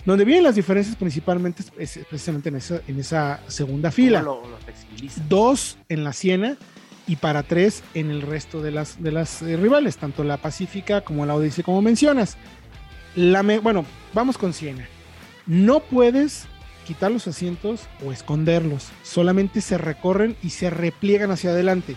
[0.04, 4.22] Donde vienen las diferencias principalmente es precisamente en esa, en esa segunda fila.
[4.24, 5.22] ¿Cómo Lo, lo flexibiliza.
[5.28, 6.56] Dos en la Siena
[7.06, 11.02] y para tres en el resto de las, de las eh, rivales, tanto la Pacífica
[11.02, 12.36] como la Odyssey, como mencionas.
[13.14, 14.86] La me- bueno, vamos con Siena.
[15.46, 16.46] No puedes
[16.90, 21.94] quitar los asientos o esconderlos, solamente se recorren y se repliegan hacia adelante.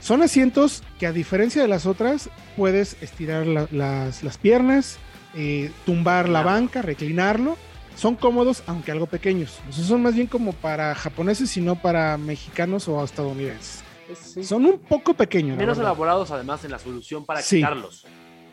[0.00, 4.98] Son asientos que a diferencia de las otras, puedes estirar la- las, las piernas,
[5.34, 7.56] eh, tumbar la banca, reclinarlo.
[7.96, 9.58] Son cómodos, aunque algo pequeños.
[9.68, 13.82] O sea, son más bien como para japoneses y no para mexicanos o estadounidenses.
[14.08, 15.58] Es- Son un poco pequeños.
[15.58, 17.56] Menos elaborados además en la solución para Sí.
[17.56, 18.06] quitarlos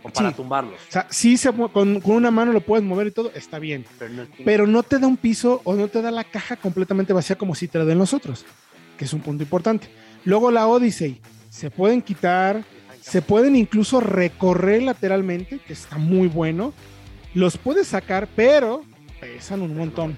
[0.09, 0.35] para Sí.
[0.35, 0.75] tumbarlos.
[0.87, 3.85] O sea, sí se, con, con una mano lo puedes mover y todo, está bien.
[3.99, 7.13] Pero no, pero no te da un piso o no te da la caja completamente
[7.13, 8.45] vacía como si te la den los otros,
[8.97, 9.89] que es un punto importante.
[10.25, 12.63] Luego la Odyssey, se pueden quitar,
[13.01, 16.73] se pueden incluso recorrer lateralmente, que está muy bueno.
[17.33, 18.81] Los puedes sacar, pero
[19.21, 20.17] pesan un montón.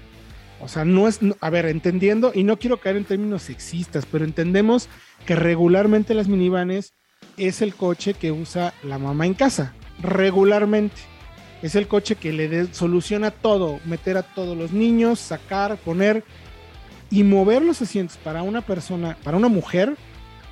[0.62, 4.04] O sea, no es, no- a ver, entendiendo, y no quiero caer en términos sexistas,
[4.10, 4.88] pero entendemos
[5.24, 6.92] que regularmente las minivanes
[7.36, 9.72] es el coche que usa la mamá en casa,
[10.02, 10.96] regularmente.
[11.62, 16.24] Es el coche que le dé- soluciona todo, meter a todos los niños, sacar, poner
[17.10, 19.96] y mover los asientos para una persona, para una mujer,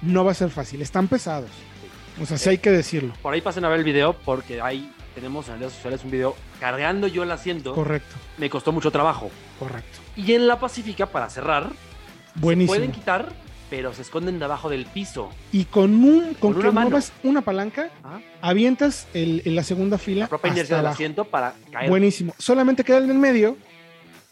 [0.02, 0.82] no va a ser fácil.
[0.82, 1.50] Están pesados.
[2.20, 3.14] O sea, sí hay que decirlo.
[3.22, 6.36] Por ahí pasen a ver el video porque ahí tenemos en redes sociales un video
[6.60, 7.74] cargando yo el asiento.
[7.74, 9.30] Correcto, Me costó mucho trabajo.
[9.58, 9.98] correcto.
[10.16, 11.70] Y en la Pacífica, para cerrar,
[12.34, 12.74] Buenísimo.
[12.74, 13.32] pueden quitar,
[13.70, 15.30] pero se esconden debajo del piso.
[15.52, 18.20] Y con un, con, Con que una una palanca, Ajá.
[18.40, 20.22] avientas el, en la segunda fila.
[20.22, 21.90] La propia inercia del asiento para caer.
[21.90, 22.34] Buenísimo.
[22.38, 23.56] Solamente queda el del medio,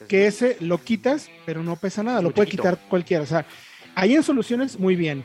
[0.08, 2.62] que ese lo quitas, pero no pesa nada, lo puede chiquito.
[2.62, 3.22] quitar cualquiera.
[3.22, 3.44] O sea,
[3.94, 5.24] ahí en soluciones, muy bien.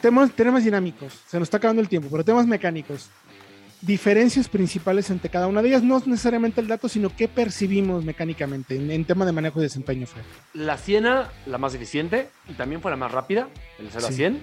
[0.00, 3.08] Temas, temas dinámicos, se nos está acabando el tiempo, pero temas mecánicos.
[3.82, 8.04] Diferencias principales entre cada una de ellas, no es necesariamente el dato, sino qué percibimos
[8.04, 10.22] mecánicamente en, en tema de manejo y desempeño, Fred.
[10.54, 13.48] La Siena, la más eficiente y también fue la más rápida,
[13.78, 14.16] el 0 a Sí.
[14.16, 14.40] 100,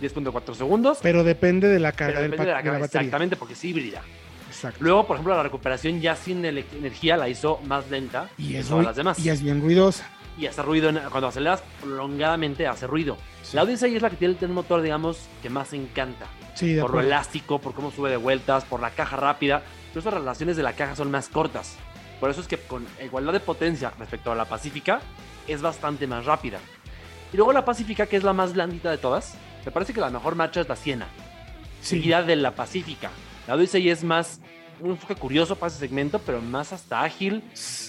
[0.00, 0.98] 10.4 segundos.
[1.02, 3.00] Pero depende de la carga del depende de la de la carga, batería.
[3.02, 4.00] exactamente, porque es híbrida.
[4.48, 4.78] Exacto.
[4.80, 8.68] Luego, por ejemplo, la recuperación ya sin energía la hizo más lenta Y que es,
[8.68, 9.18] todas las demás.
[9.18, 10.06] y es bien ruidosa.
[10.38, 13.16] Y hace ruido en- cuando aceleras prolongadamente hace ruido.
[13.42, 13.56] Sí.
[13.56, 16.26] La Odyssey es la que tiene el motor, digamos, que más encanta.
[16.54, 19.62] Sí, de por lo elástico, por cómo sube de vueltas, por la caja rápida.
[19.88, 21.76] Pero esas relaciones de la caja son más cortas.
[22.20, 25.00] Por eso es que con igualdad de potencia respecto a la Pacífica
[25.48, 26.58] es bastante más rápida.
[27.32, 30.10] Y luego la Pacífica, que es la más blandita de todas, me parece que la
[30.10, 31.06] mejor marcha es la Siena,
[31.80, 31.96] Sí.
[31.96, 33.10] seguida de la Pacífica.
[33.48, 34.40] La Odyssey es más
[34.82, 37.42] un enfoque curioso para ese segmento, pero más hasta ágil,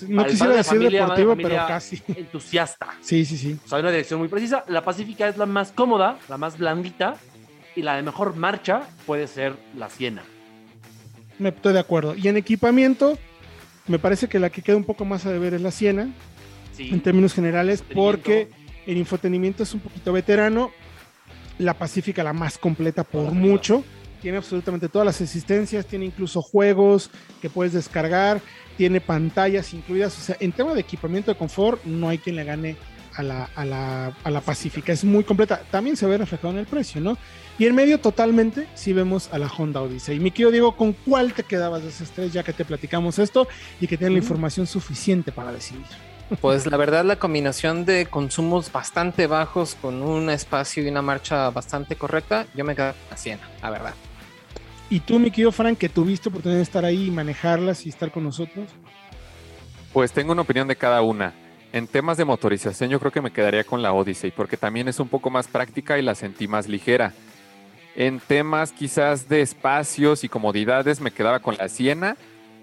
[0.08, 2.02] No quisiera decir familia, deportivo, de pero casi.
[2.16, 2.88] entusiasta.
[3.02, 3.58] Sí, sí, sí.
[3.66, 4.64] O sea, hay una dirección muy precisa.
[4.68, 7.16] La Pacífica es la más cómoda, la más blandita,
[7.76, 10.24] y la de mejor marcha puede ser la Siena.
[11.40, 12.16] Me estoy de acuerdo.
[12.16, 13.18] Y en equipamiento,
[13.88, 16.14] me parece que la que queda un poco más a deber es la Siena.
[16.78, 18.50] en términos generales, porque
[18.86, 20.72] el infotenimiento es un poquito veterano.
[21.60, 23.84] La Pacífica, la más completa por mucho.
[24.24, 27.12] Tiene absolutamente todas las existencias, tiene incluso juegos
[27.42, 28.40] que puedes descargar,
[28.78, 30.18] tiene pantallas incluidas.
[30.18, 32.78] O sea, en tema de equipamiento de confort, no hay quien le gane
[33.16, 34.94] a la, a la, a la Pacífica.
[34.94, 35.62] Es muy completa.
[35.70, 37.18] También se ve reflejado en el precio, ¿no?
[37.60, 40.22] Y en medio totalmente, si vemos a la Honda Odyssey.
[40.22, 43.50] Mi querido Diego, ¿con cuál te quedabas de esos tres ya que te platicamos esto
[43.82, 45.84] y que tienen la información suficiente para decidir?
[46.40, 51.50] Pues la verdad la combinación de consumos bastante bajos con un espacio y una marcha
[51.50, 53.94] bastante correcta, yo me quedo a 100, la verdad.
[54.94, 58.12] ¿Y tú, mi querido Frank, que tuviste oportunidad de estar ahí y manejarlas y estar
[58.12, 58.70] con nosotros?
[59.92, 61.34] Pues tengo una opinión de cada una.
[61.72, 65.00] En temas de motorización yo creo que me quedaría con la Odyssey porque también es
[65.00, 67.12] un poco más práctica y la sentí más ligera.
[67.96, 72.16] En temas quizás de espacios y comodidades me quedaba con la Siena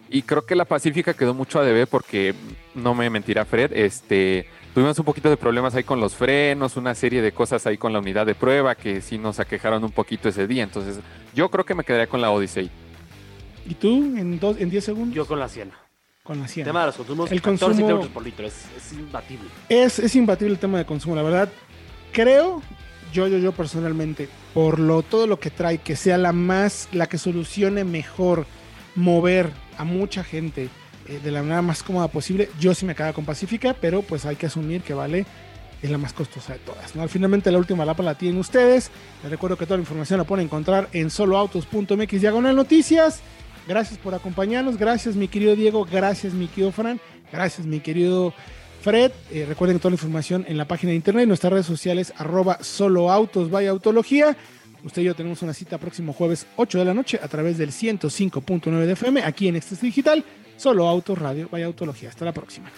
[0.08, 2.36] y creo que la Pacífica quedó mucho a deber porque
[2.76, 6.94] no me mentirá Fred, este tuvimos un poquito de problemas ahí con los frenos, una
[6.94, 10.28] serie de cosas ahí con la unidad de prueba que sí nos aquejaron un poquito
[10.28, 10.98] ese día, entonces
[11.34, 12.70] yo creo que me quedaría con la Odyssey.
[13.68, 15.14] ¿Y tú en dos, en 10 segundos?
[15.14, 15.72] Yo con la Siena.
[16.22, 16.66] Con la Siena.
[16.68, 19.48] El tema de los consumos, El 14 consumo- kilómetros por litro, es, es imbatible.
[19.68, 21.48] Es, es imbatible el tema de consumo, la verdad.
[22.12, 22.62] Creo,
[23.12, 27.06] yo, yo, yo personalmente, por lo todo lo que trae, que sea la más, la
[27.06, 28.46] que solucione mejor
[28.96, 30.68] mover a mucha gente
[31.11, 34.24] eh, de la manera más cómoda posible, yo sí me quedaba con Pacífica, pero pues
[34.26, 35.26] hay que asumir que vale,
[35.82, 36.94] es la más costosa de todas.
[36.94, 37.06] ¿no?
[37.08, 38.90] Finalmente la última lapa la tienen ustedes.
[39.22, 43.20] Les recuerdo que toda la información la pueden encontrar en soloautos.mx diagonal noticias.
[43.66, 47.00] Gracias por acompañarnos, gracias mi querido Diego, gracias mi querido Fran,
[47.32, 48.32] gracias mi querido
[48.80, 49.12] Fred.
[49.30, 52.58] Eh, recuerden toda la información en la página de internet y nuestras redes sociales arroba
[52.62, 54.36] soloautos vaya autología.
[54.82, 57.70] Usted y yo tenemos una cita próximo jueves 8 de la noche a través del
[57.70, 60.24] 105.9 de FM aquí en Extra Digital,
[60.61, 62.11] Solo Autos Radio vaya autología.
[62.11, 62.70] Hasta la próxima.